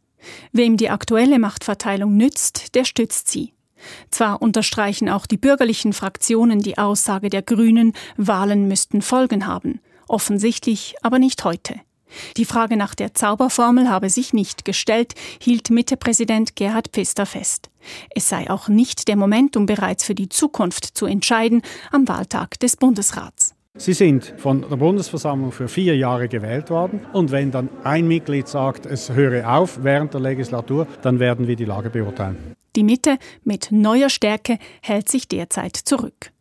[0.51, 3.53] Wem die aktuelle Machtverteilung nützt, der stützt sie.
[4.11, 9.81] Zwar unterstreichen auch die bürgerlichen Fraktionen die Aussage der Grünen, Wahlen müssten Folgen haben.
[10.07, 11.81] Offensichtlich aber nicht heute.
[12.37, 17.71] Die Frage nach der Zauberformel habe sich nicht gestellt, hielt Mitte-Präsident Gerhard Pfister fest.
[18.13, 22.59] Es sei auch nicht der Moment, um bereits für die Zukunft zu entscheiden am Wahltag
[22.59, 23.46] des Bundesrats.
[23.79, 28.47] Sie sind von der Bundesversammlung für vier Jahre gewählt worden und wenn dann ein Mitglied
[28.47, 32.55] sagt, es höre auf während der Legislatur, dann werden wir die Lage beurteilen.
[32.75, 36.31] Die Mitte mit neuer Stärke hält sich derzeit zurück.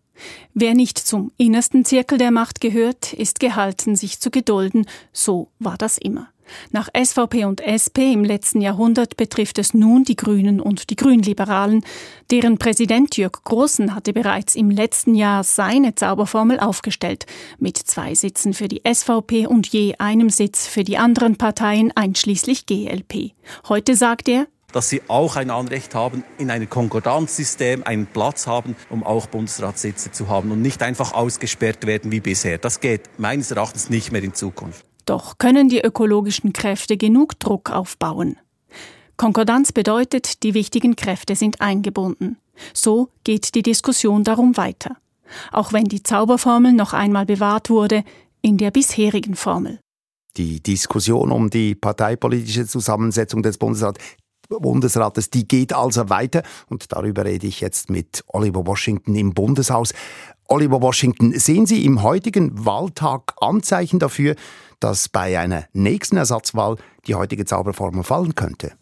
[0.55, 4.87] Wer nicht zum innersten Zirkel der Macht gehört, ist gehalten, sich zu gedulden.
[5.13, 6.29] So war das immer.
[6.71, 11.85] Nach SVP und SP im letzten Jahrhundert betrifft es nun die Grünen und die Grünliberalen.
[12.31, 17.27] Deren Präsident Jörg Großen hatte bereits im letzten Jahr seine Zauberformel aufgestellt,
[17.59, 22.67] mit zwei Sitzen für die SVP und je einem Sitz für die anderen Parteien einschließlich
[22.67, 23.33] GLP.
[23.69, 28.77] Heute sagt er, dass sie auch ein Anrecht haben, in einem Konkordanzsystem einen Platz haben,
[28.91, 32.59] um auch Bundesratssitze zu haben und nicht einfach ausgesperrt werden wie bisher.
[32.59, 34.85] Das geht meines Erachtens nicht mehr in Zukunft.
[35.07, 38.37] Doch können die ökologischen Kräfte genug Druck aufbauen?
[39.17, 42.37] Konkordanz bedeutet, die wichtigen Kräfte sind eingebunden.
[42.75, 44.97] So geht die Diskussion darum weiter.
[45.53, 48.05] Auch wenn die Zauberformel noch einmal bewahrt wurde,
[48.43, 49.81] in der bisherigen Formel.
[50.37, 53.99] Die Diskussion um die parteipolitische Zusammensetzung des Bundesrats,
[54.49, 56.43] Bundesrates, die geht also weiter.
[56.69, 59.93] Und darüber rede ich jetzt mit Oliver Washington im Bundeshaus.
[60.49, 64.37] Oliver Washington, sehen Sie im heutigen Wahltag Anzeichen dafür,
[64.81, 68.73] dass bei einer nächsten Ersatzwahl die heutige Zauberformel fallen könnte?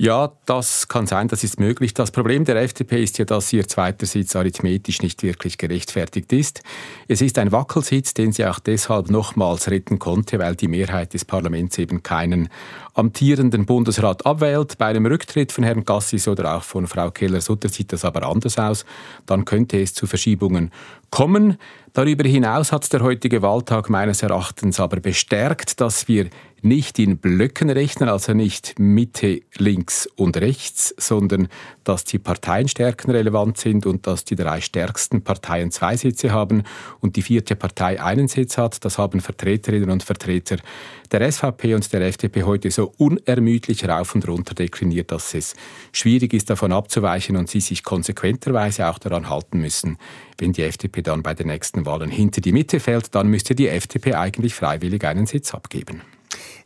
[0.00, 1.92] Ja, das kann sein, das ist möglich.
[1.92, 6.62] Das Problem der FDP ist ja, dass ihr zweiter Sitz arithmetisch nicht wirklich gerechtfertigt ist.
[7.08, 11.24] Es ist ein Wackelsitz, den sie auch deshalb nochmals retten konnte, weil die Mehrheit des
[11.24, 12.48] Parlaments eben keinen
[12.94, 14.78] amtierenden Bundesrat abwählt.
[14.78, 18.56] Bei einem Rücktritt von Herrn Gassis oder auch von Frau Keller-Sutter sieht das aber anders
[18.56, 18.84] aus.
[19.26, 20.70] Dann könnte es zu Verschiebungen
[21.10, 21.56] kommen.
[21.92, 26.30] Darüber hinaus hat der heutige Wahltag meines Erachtens aber bestärkt, dass wir
[26.62, 31.48] nicht in Blöcken rechnen, also nicht Mitte, links und rechts, sondern
[31.84, 36.64] dass die Parteienstärken relevant sind und dass die drei stärksten Parteien zwei Sitze haben
[37.00, 38.84] und die vierte Partei einen Sitz hat.
[38.84, 40.56] Das haben Vertreterinnen und Vertreter
[41.12, 45.54] der SVP und der FDP heute so unermüdlich rauf und runter dekliniert, dass es
[45.92, 49.98] schwierig ist, davon abzuweichen und sie sich konsequenterweise auch daran halten müssen.
[50.38, 53.68] Wenn die FDP dann bei den nächsten Wahlen hinter die Mitte fällt, dann müsste die
[53.68, 56.02] FDP eigentlich freiwillig einen Sitz abgeben.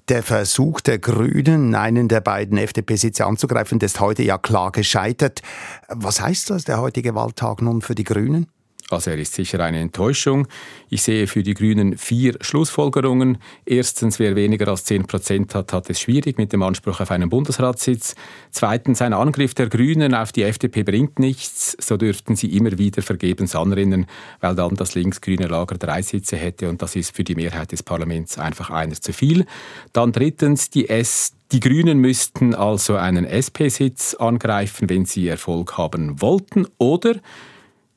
[0.09, 5.42] Der Versuch der Grünen, einen der beiden FDP-Sitze anzugreifen, ist heute ja klar gescheitert.
[5.88, 8.48] Was heißt das, der heutige Wahltag nun für die Grünen?
[8.92, 10.46] Also er ist sicher eine Enttäuschung.
[10.88, 13.38] Ich sehe für die Grünen vier Schlussfolgerungen.
[13.64, 17.28] Erstens, wer weniger als 10 Prozent hat, hat es schwierig mit dem Anspruch auf einen
[17.28, 18.14] Bundesratssitz.
[18.50, 21.76] Zweitens, ein Angriff der Grünen auf die FDP bringt nichts.
[21.81, 24.07] So dürften sie immer wieder vergebens anrennen,
[24.40, 27.83] weil dann das linksgrüne Lager drei Sitze hätte und das ist für die Mehrheit des
[27.83, 29.46] Parlaments einfach einer zu viel.
[29.92, 36.22] Dann drittens, die S die Grünen müssten also einen SP-Sitz angreifen, wenn sie Erfolg haben
[36.22, 36.66] wollten.
[36.78, 37.16] Oder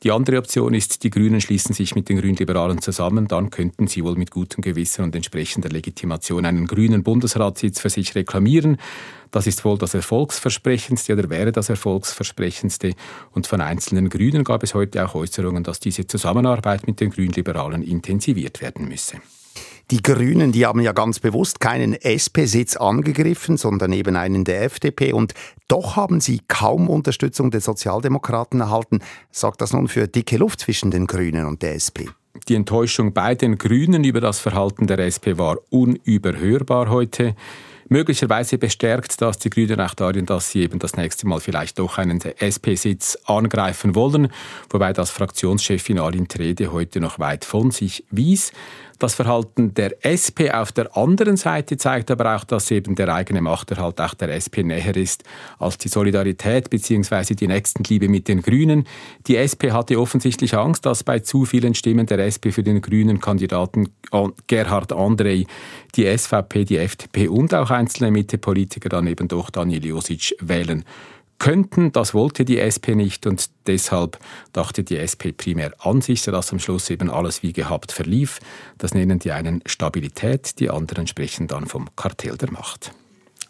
[0.04, 3.28] die andere Option ist, die Grünen schließen sich mit den Grünliberalen zusammen.
[3.28, 8.14] Dann könnten sie wohl mit gutem Gewissen und entsprechender Legitimation einen grünen Bundesratssitz für sich
[8.14, 8.78] reklamieren.
[9.32, 12.94] Das ist wohl das Erfolgsversprechendste oder wäre das Erfolgsversprechendste.
[13.32, 17.82] Und von einzelnen Grünen gab es heute auch Äußerungen, dass diese Zusammenarbeit mit den Grünliberalen
[17.82, 19.18] intensiviert werden müsse.
[19.92, 25.14] Die Grünen, die haben ja ganz bewusst keinen SP-Sitz angegriffen, sondern eben einen der FDP.
[25.14, 25.36] Und
[25.68, 29.02] doch haben sie kaum Unterstützung der Sozialdemokraten erhalten.
[29.30, 32.10] Sorgt das nun für dicke Luft zwischen den Grünen und der SP?
[32.48, 37.36] Die Enttäuschung bei den Grünen über das Verhalten der SP war unüberhörbar heute.
[37.88, 42.00] Möglicherweise bestärkt das die Grünen auch darin, dass sie eben das nächste Mal vielleicht doch
[42.00, 44.30] einen SP-Sitz angreifen wollen,
[44.72, 48.52] wobei das Fraktionschefin Aline Trede heute noch weit von sich wies.
[49.00, 53.42] Das Verhalten der SP auf der anderen Seite zeigt aber auch, dass eben der eigene
[53.42, 55.24] Machterhalt auch der SP näher ist
[55.60, 57.36] als die Solidarität bzw.
[57.36, 58.88] die Nächstenliebe mit den Grünen.
[59.28, 63.20] Die SP hatte offensichtlich Angst, dass bei zu vielen Stimmen der SP für den grünen
[63.20, 63.90] Kandidaten
[64.48, 65.46] Gerhard André
[65.96, 70.86] die SVP, die FDP und auch einzelne Mitte-Politiker dann eben doch Daniel Josic wählen
[71.40, 71.92] könnten.
[71.92, 74.20] Das wollte die SP nicht und deshalb
[74.54, 78.40] dachte die SP primär an sich, sodass am Schluss eben alles wie gehabt verlief.
[78.78, 82.92] Das nennen die einen Stabilität, die anderen sprechen dann vom Kartell der Macht.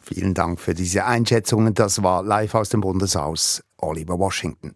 [0.02, 1.74] Vielen Dank für diese Einschätzungen.
[1.74, 4.76] Das war live aus dem Bundeshaus Oliver Washington.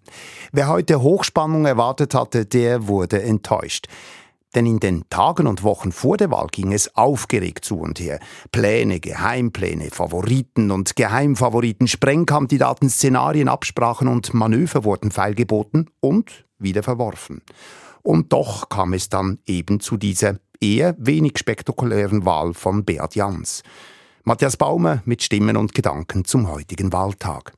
[0.52, 3.88] Wer heute Hochspannung erwartet hatte, der wurde enttäuscht.
[4.56, 8.20] Denn in den Tagen und Wochen vor der Wahl ging es aufgeregt zu und her.
[8.52, 17.42] Pläne, Geheimpläne, Favoriten und Geheimfavoriten, Sprengkandidaten, Szenarien, Absprachen und Manöver wurden feilgeboten und wieder verworfen.
[18.02, 23.64] Und doch kam es dann eben zu dieser eher wenig spektakulären Wahl von Beat Jans.
[24.24, 27.54] Matthias Baumer mit Stimmen und Gedanken zum heutigen Wahltag.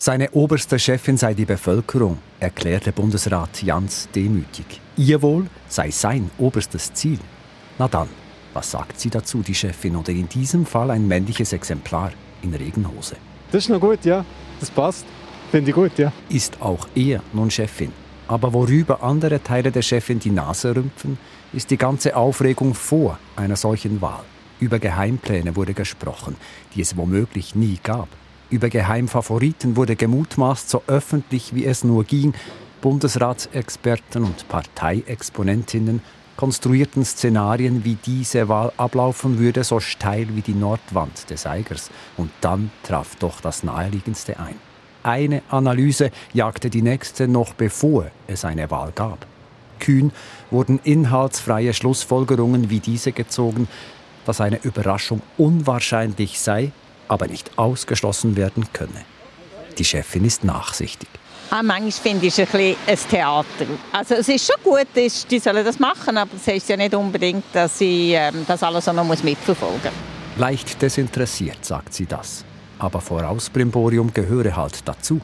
[0.00, 4.80] Seine oberste Chefin sei die Bevölkerung, erklärte Bundesrat Jans demütig.
[4.96, 7.18] Ihr Wohl sei sein oberstes Ziel.
[7.80, 8.08] Na dann,
[8.54, 13.16] was sagt sie dazu, die Chefin, oder in diesem Fall ein männliches Exemplar in Regenhose?
[13.50, 14.24] Das ist noch gut, ja.
[14.60, 15.04] Das passt.
[15.50, 16.12] Finde ich gut, ja.
[16.28, 17.92] Ist auch er nun Chefin.
[18.28, 21.18] Aber worüber andere Teile der Chefin die Nase rümpfen,
[21.52, 24.22] ist die ganze Aufregung vor einer solchen Wahl.
[24.60, 26.36] Über Geheimpläne wurde gesprochen,
[26.76, 28.08] die es womöglich nie gab.
[28.50, 32.32] Über Geheimfavoriten wurde gemutmaßt, so öffentlich wie es nur ging.
[32.80, 36.00] Bundesratsexperten und Parteiexponentinnen
[36.38, 41.90] konstruierten Szenarien, wie diese Wahl ablaufen würde, so steil wie die Nordwand des Eigers.
[42.16, 44.54] Und dann traf doch das Naheliegendste ein.
[45.02, 49.26] Eine Analyse jagte die nächste noch bevor es eine Wahl gab.
[49.80, 50.12] Kühn
[50.50, 53.66] wurden inhaltsfreie Schlussfolgerungen wie diese gezogen,
[54.24, 56.72] dass eine Überraschung unwahrscheinlich sei
[57.08, 59.04] aber nicht ausgeschlossen werden könne.
[59.76, 61.08] Die Chefin ist nachsichtig.
[61.50, 63.66] Ah, manchmal finde ich es ein, ein Theater.
[63.92, 67.44] Also es ist schon gut, die sollen das machen, aber es heißt ja nicht unbedingt,
[67.54, 70.38] dass ich ähm, das alles auch noch mitverfolgen muss.
[70.38, 72.44] Leicht desinteressiert, sagt sie das.
[72.78, 75.20] Aber Vorausbrimborium gehöre halt dazu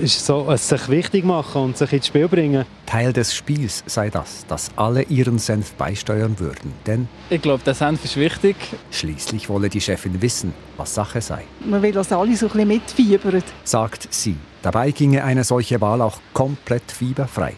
[0.00, 2.64] ist so ein sich wichtig machen und sich ins Spiel bringen.
[2.86, 7.74] Teil des Spiels sei das, dass alle ihren Senf beisteuern würden, denn ich glaube, der
[7.74, 8.56] Senf ist wichtig.
[8.90, 11.44] Schließlich wolle die Chefin wissen, was Sache sei.
[11.64, 14.36] Man will, dass alle so ein bisschen mitfiebern, sagt sie.
[14.62, 17.54] Dabei ginge eine solche Wahl auch komplett fieberfrei.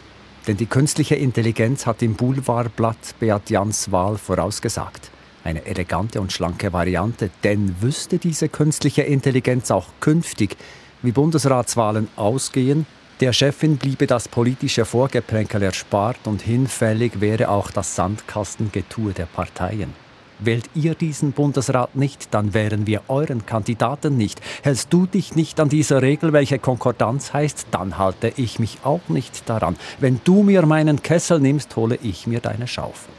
[0.47, 5.11] Denn die künstliche Intelligenz hat im Boulevardblatt Beat Jans Wahl vorausgesagt.
[5.43, 10.57] Eine elegante und schlanke Variante, denn wüsste diese künstliche Intelligenz auch künftig,
[11.05, 12.87] wie Bundesratswahlen ausgehen,
[13.21, 19.93] der Chefin bliebe das politische Vorgeplänkel erspart und hinfällig wäre auch das Sandkastengetue der Parteien.
[20.41, 24.41] Wählt ihr diesen Bundesrat nicht, dann wären wir euren Kandidaten nicht.
[24.63, 29.09] Hältst du dich nicht an diese Regel, welche Konkordanz heißt, dann halte ich mich auch
[29.09, 29.77] nicht daran.
[30.01, 33.14] Wenn du mir meinen Kessel nimmst, hole ich mir deine Schaufel.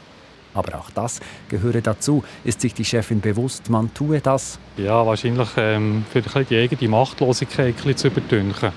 [0.56, 2.24] Aber auch das gehöre dazu.
[2.42, 4.58] Ist sich die Chefin bewusst, man tue das?
[4.78, 8.72] Ja, wahrscheinlich ähm, für die eigene Machtlosigkeit ein zu überdünken.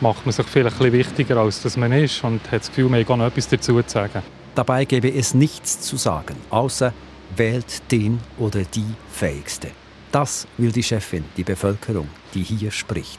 [0.00, 3.00] Macht man sich vielleicht ein wichtiger, als dass man ist und hat das Gefühl, man
[3.00, 4.22] hat noch etwas dazu zu sagen.
[4.54, 6.92] Dabei gäbe es nichts zu sagen, außer
[7.36, 9.68] wählt den oder die Fähigste.
[10.12, 13.18] Das will die Chefin, die Bevölkerung, die hier spricht.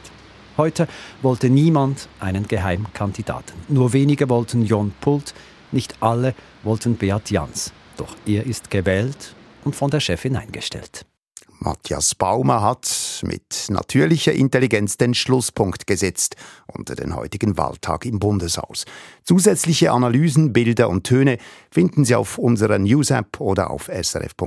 [0.56, 0.88] Heute
[1.20, 3.54] wollte niemand einen Geheimkandidaten.
[3.68, 5.34] Nur wenige wollten Jon Pult,
[5.72, 7.72] nicht alle wollten Beat Jans.
[7.96, 9.34] Doch er ist gewählt
[9.64, 11.06] und von der Chefin eingestellt.
[11.58, 16.36] Matthias Baumer hat mit natürlicher Intelligenz den Schlusspunkt gesetzt
[16.66, 18.84] unter den heutigen Wahltag im Bundeshaus.
[19.24, 21.38] Zusätzliche Analysen, Bilder und Töne
[21.70, 24.42] finden Sie auf unserer News-App oder auf srf.ch-news.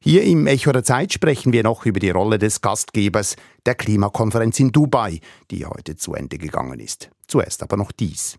[0.00, 4.60] Hier im Echo der Zeit sprechen wir noch über die Rolle des Gastgebers der Klimakonferenz
[4.60, 7.10] in Dubai, die heute zu Ende gegangen ist.
[7.26, 8.38] Zuerst aber noch dies.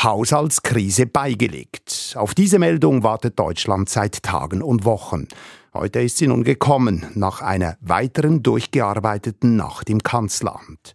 [0.00, 2.14] Haushaltskrise beigelegt.
[2.16, 5.28] Auf diese Meldung wartet Deutschland seit Tagen und Wochen.
[5.74, 10.94] Heute ist sie nun gekommen, nach einer weiteren durchgearbeiteten Nacht im Kanzleramt.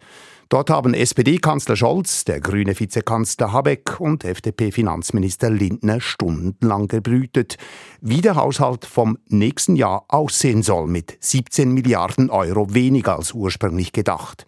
[0.50, 7.58] Dort haben SPD-Kanzler Scholz, der grüne Vizekanzler Habeck und FDP-Finanzminister Lindner stundenlang gebrütet,
[8.00, 13.92] wie der Haushalt vom nächsten Jahr aussehen soll mit 17 Milliarden Euro weniger als ursprünglich
[13.92, 14.46] gedacht.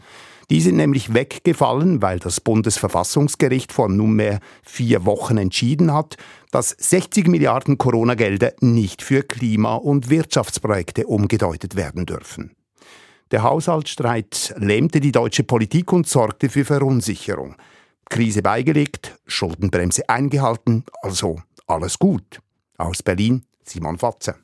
[0.50, 6.18] Die sind nämlich weggefallen, weil das Bundesverfassungsgericht vor nunmehr vier Wochen entschieden hat,
[6.50, 12.56] dass 60 Milliarden Corona-Gelder nicht für Klima- und Wirtschaftsprojekte umgedeutet werden dürfen.
[13.30, 17.56] Der Haushaltsstreit lähmte die deutsche Politik und sorgte für Verunsicherung.
[18.10, 22.41] Krise beigelegt, Schuldenbremse eingehalten, also alles gut.
[22.80, 24.36] Aus Berlin Simon Fatze.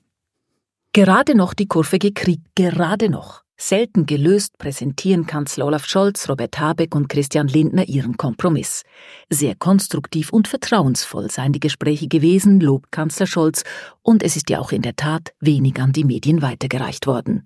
[0.93, 3.44] Gerade noch die Kurve gekriegt, gerade noch.
[3.57, 8.83] Selten gelöst präsentieren Kanzler Olaf Scholz, Robert Habeck und Christian Lindner ihren Kompromiss.
[9.29, 13.63] Sehr konstruktiv und vertrauensvoll seien die Gespräche gewesen, lobt Kanzler Scholz,
[14.01, 17.45] und es ist ja auch in der Tat wenig an die Medien weitergereicht worden.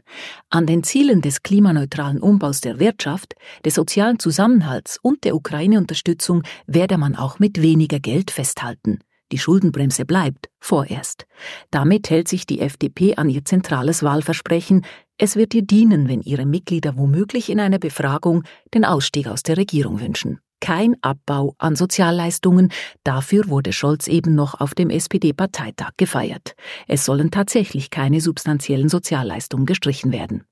[0.49, 6.97] An den Zielen des klimaneutralen Umbaus der Wirtschaft, des sozialen Zusammenhalts und der Ukraine-Unterstützung werde
[6.97, 8.99] man auch mit weniger Geld festhalten.
[9.32, 11.28] Die Schuldenbremse bleibt, vorerst.
[11.70, 14.86] Damit hält sich die FDP an ihr zentrales Wahlversprechen,
[15.20, 18.43] es wird ihr dienen, wenn ihre Mitglieder womöglich in einer Befragung
[18.74, 20.39] den Ausstieg aus der Regierung wünschen.
[20.62, 22.72] Kein Abbau an Sozialleistungen,
[23.03, 26.55] dafür wurde Scholz eben noch auf dem SPD-Parteitag gefeiert.
[26.88, 30.43] Es sollen tatsächlich keine substanziellen Sozialleistungen gestrichen werden.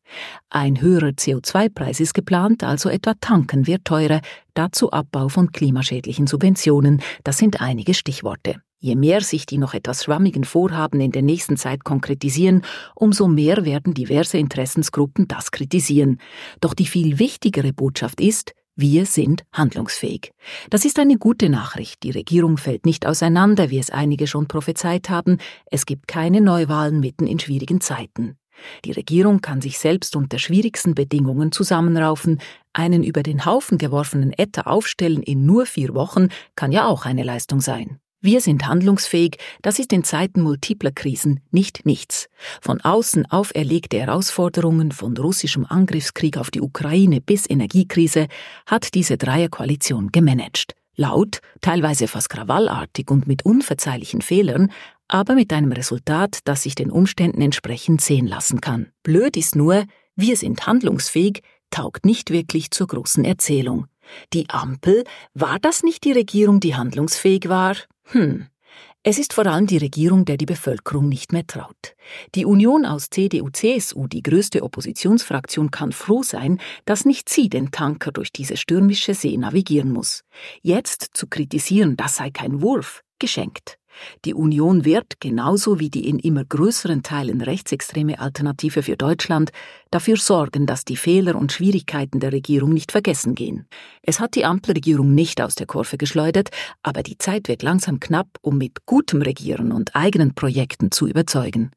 [0.49, 4.21] Ein höherer CO2-Preis ist geplant, also etwa tanken wird teurer,
[4.53, 8.61] dazu Abbau von klimaschädlichen Subventionen, das sind einige Stichworte.
[8.79, 12.61] Je mehr sich die noch etwas schwammigen Vorhaben in der nächsten Zeit konkretisieren,
[12.95, 16.19] umso mehr werden diverse Interessensgruppen das kritisieren.
[16.61, 20.33] Doch die viel wichtigere Botschaft ist, wir sind handlungsfähig.
[20.69, 22.03] Das ist eine gute Nachricht.
[22.03, 25.39] Die Regierung fällt nicht auseinander, wie es einige schon prophezeit haben.
[25.71, 28.37] Es gibt keine Neuwahlen mitten in schwierigen Zeiten.
[28.85, 32.39] Die Regierung kann sich selbst unter schwierigsten Bedingungen zusammenraufen.
[32.71, 37.23] Einen über den Haufen geworfenen Etter aufstellen in nur vier Wochen kann ja auch eine
[37.23, 37.99] Leistung sein.
[38.19, 42.29] Wir sind handlungsfähig, das ist in Zeiten multipler Krisen nicht nichts.
[42.61, 48.27] Von außen auferlegte Herausforderungen, von russischem Angriffskrieg auf die Ukraine bis Energiekrise,
[48.65, 50.73] hat diese Dreierkoalition gemanagt.
[50.95, 54.71] Laut, teilweise fast krawallartig und mit unverzeihlichen Fehlern,
[55.07, 58.87] aber mit einem Resultat, das sich den Umständen entsprechend sehen lassen kann.
[59.03, 63.85] Blöd ist nur, wir sind handlungsfähig, taugt nicht wirklich zur großen Erzählung.
[64.33, 65.03] Die Ampel,
[65.35, 67.75] war das nicht die Regierung, die handlungsfähig war?
[68.11, 68.47] Hm.
[69.03, 71.95] Es ist vor allem die Regierung, der die Bevölkerung nicht mehr traut.
[72.35, 78.11] Die Union aus CDU-CSU, die größte Oppositionsfraktion, kann froh sein, dass nicht sie den Tanker
[78.11, 80.23] durch diese stürmische See navigieren muss.
[80.61, 83.77] Jetzt zu kritisieren, das sei kein Wurf, geschenkt.
[84.25, 89.51] Die Union wird, genauso wie die in immer größeren Teilen rechtsextreme Alternative für Deutschland,
[89.91, 93.67] dafür sorgen, dass die Fehler und Schwierigkeiten der Regierung nicht vergessen gehen.
[94.01, 96.49] Es hat die Ampelregierung nicht aus der Kurve geschleudert,
[96.83, 101.71] aber die Zeit wird langsam knapp, um mit gutem Regieren und eigenen Projekten zu überzeugen.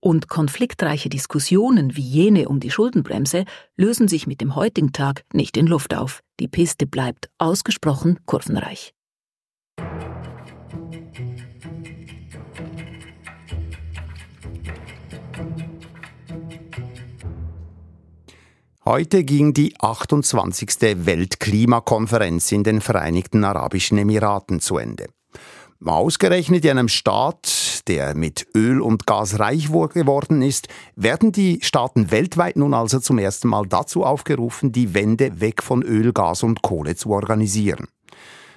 [0.00, 3.44] Und konfliktreiche Diskussionen wie jene um die Schuldenbremse
[3.76, 6.20] lösen sich mit dem heutigen Tag nicht in Luft auf.
[6.40, 8.94] Die Piste bleibt ausgesprochen kurvenreich.
[18.84, 21.06] Heute ging die 28.
[21.06, 25.06] Weltklimakonferenz in den Vereinigten Arabischen Emiraten zu Ende.
[25.84, 30.66] Ausgerechnet in einem Staat, der mit Öl und Gas reich geworden ist,
[30.96, 35.84] werden die Staaten weltweit nun also zum ersten Mal dazu aufgerufen, die Wende weg von
[35.84, 37.86] Öl, Gas und Kohle zu organisieren.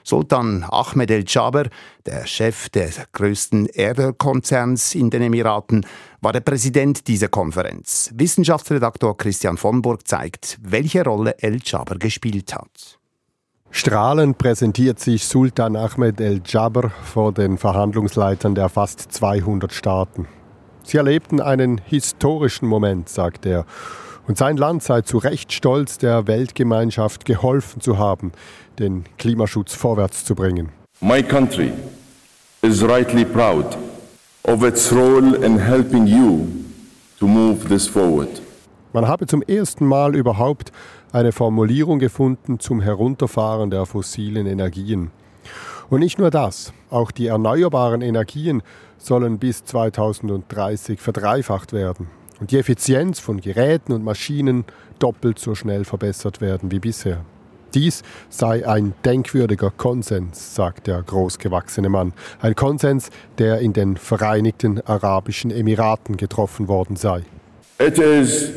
[0.06, 1.64] Sultan Ahmed El-Jaber,
[2.06, 5.84] der Chef des größten Erdölkonzerns in den Emiraten,
[6.22, 8.12] war der Präsident dieser Konferenz.
[8.14, 13.00] Wissenschaftsredaktor Christian von Burg zeigt, welche Rolle El-Jaber gespielt hat.
[13.72, 20.28] Strahlend präsentiert sich Sultan Ahmed El-Jaber vor den Verhandlungsleitern der fast 200 Staaten.
[20.84, 23.66] Sie erlebten einen historischen Moment, sagt er,
[24.28, 28.32] Und sein Land sei zu Recht stolz, der Weltgemeinschaft geholfen zu haben,
[28.80, 30.70] den Klimaschutz vorwärts zu bringen.
[31.00, 31.72] My country
[32.64, 33.78] is rightly proud
[34.44, 36.48] of its role in helping you
[37.20, 38.42] to move this forward.
[38.94, 40.72] Man habe zum ersten Mal überhaupt
[41.12, 45.12] eine Formulierung gefunden zum Herunterfahren der fossilen Energien.
[45.90, 48.64] Und nicht nur das, auch die erneuerbaren Energien
[48.98, 52.08] sollen bis 2030 verdreifacht werden
[52.40, 54.66] und die Effizienz von Geräten und Maschinen
[55.00, 57.24] doppelt so schnell verbessert werden wie bisher.
[57.74, 62.14] Dies sei ein denkwürdiger Konsens, sagt der großgewachsene Mann.
[62.40, 67.24] Ein Konsens, der in den Vereinigten Arabischen Emiraten getroffen worden sei.
[67.80, 68.52] It is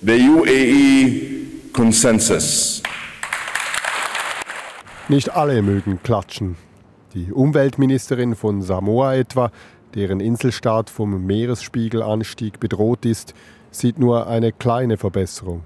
[0.00, 2.82] the UAE consensus.
[5.08, 6.56] Nicht alle mögen klatschen.
[7.12, 9.52] Die Umweltministerin von Samoa etwa,
[9.94, 13.34] deren Inselstaat vom Meeresspiegelanstieg bedroht ist,
[13.70, 15.62] sieht nur eine kleine Verbesserung.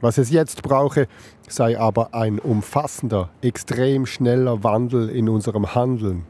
[0.00, 1.08] Was es jetzt brauche,
[1.48, 6.24] sei aber ein umfassender, extrem schneller Wandel in unserem Handeln.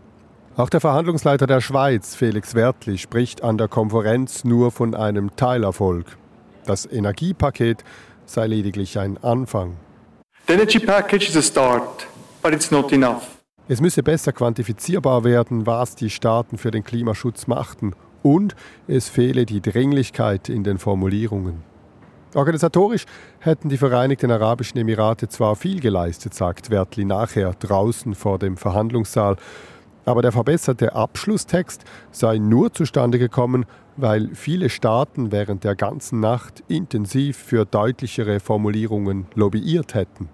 [0.57, 6.17] Auch der Verhandlungsleiter der Schweiz, Felix Wertli, spricht an der Konferenz nur von einem Teilerfolg.
[6.65, 7.85] Das Energiepaket
[8.27, 9.77] sei lediglich ein Anfang.
[10.49, 12.07] The energy package is a start,
[12.43, 13.38] but it's not enough.
[13.71, 17.93] Es müsse besser quantifizierbar werden, was die Staaten für den Klimaschutz machten,
[18.23, 18.57] und
[18.87, 21.63] es fehle die Dringlichkeit in den Formulierungen.
[22.35, 23.05] Organisatorisch
[23.41, 29.37] hätten die Vereinigten Arabischen Emirate zwar viel geleistet, sagt Wertli nachher draußen vor dem Verhandlungssaal,
[30.07, 33.67] aber der verbesserte Abschlusstext sei nur zustande gekommen,
[33.99, 40.31] weil viele Staaten während der ganzen Nacht intensiv für deutlichere Formulierungen lobbyiert hätten.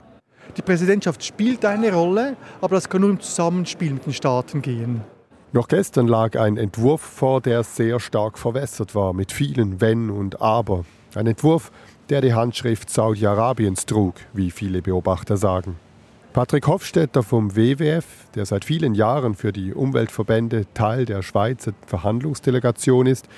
[0.56, 5.02] Die Präsidentschaft spielt eine Rolle, aber das kann nur im Zusammenspiel mit den Staaten gehen.
[5.52, 10.42] Noch gestern lag ein Entwurf vor, der sehr stark verwässert war, mit vielen Wenn und
[10.42, 10.84] Aber.
[11.14, 11.70] Ein Entwurf,
[12.08, 15.76] der die Handschrift Saudi-Arabiens trug, wie viele Beobachter sagen.
[16.32, 23.06] Patrick Hofstetter vom WWF, der seit vielen Jahren für die Umweltverbände Teil der Schweizer Verhandlungsdelegation
[23.06, 23.28] ist,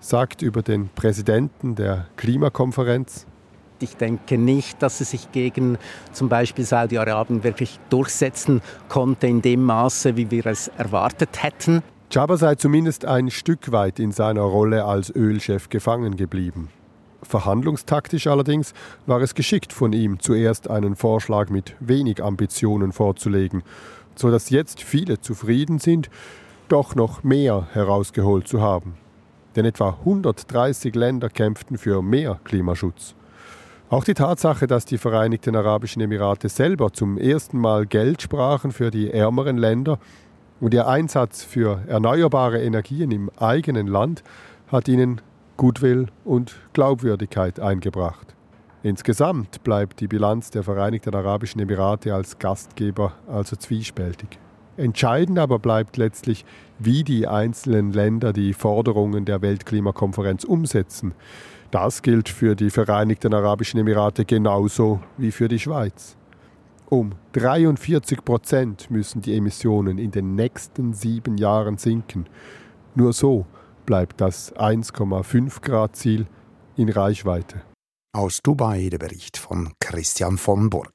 [0.00, 3.26] sagt über den Präsidenten der Klimakonferenz,
[3.82, 5.78] ich denke nicht, dass es sich gegen
[6.12, 11.82] zum Beispiel Saudi-Arabien wirklich durchsetzen konnte in dem Maße, wie wir es erwartet hätten.
[12.10, 16.68] Jabba sei zumindest ein Stück weit in seiner Rolle als Ölchef gefangen geblieben.
[17.22, 18.74] Verhandlungstaktisch allerdings
[19.06, 23.62] war es geschickt von ihm, zuerst einen Vorschlag mit wenig Ambitionen vorzulegen,
[24.14, 26.10] so dass jetzt viele zufrieden sind,
[26.68, 28.94] doch noch mehr herausgeholt zu haben.
[29.56, 33.14] Denn etwa 130 Länder kämpften für mehr Klimaschutz.
[33.92, 38.90] Auch die Tatsache, dass die Vereinigten Arabischen Emirate selber zum ersten Mal Geld sprachen für
[38.90, 39.98] die ärmeren Länder
[40.60, 44.22] und ihr Einsatz für erneuerbare Energien im eigenen Land,
[44.68, 45.20] hat ihnen
[45.58, 48.34] Gutwill und Glaubwürdigkeit eingebracht.
[48.82, 54.38] Insgesamt bleibt die Bilanz der Vereinigten Arabischen Emirate als Gastgeber also zwiespältig.
[54.78, 56.46] Entscheidend aber bleibt letztlich,
[56.78, 61.12] wie die einzelnen Länder die Forderungen der Weltklimakonferenz umsetzen.
[61.72, 66.18] Das gilt für die Vereinigten Arabischen Emirate genauso wie für die Schweiz.
[66.90, 72.26] Um 43 Prozent müssen die Emissionen in den nächsten sieben Jahren sinken.
[72.94, 73.46] Nur so
[73.86, 76.26] bleibt das 1,5 Grad Ziel
[76.76, 77.62] in Reichweite.
[78.14, 80.92] Aus Dubai der Bericht von Christian von Burg.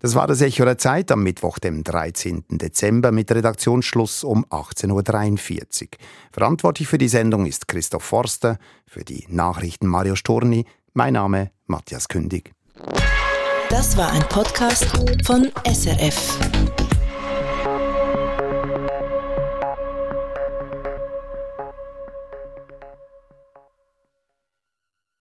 [0.00, 2.44] Das war das Echo der Zeit am Mittwoch, dem 13.
[2.50, 5.88] Dezember mit Redaktionsschluss um 18.43 Uhr.
[6.32, 10.66] Verantwortlich für die Sendung ist Christoph Forster, für die Nachrichten Mario Storni.
[10.92, 12.52] Mein Name Matthias Kündig.
[13.70, 14.86] Das war ein Podcast
[15.24, 16.85] von SRF.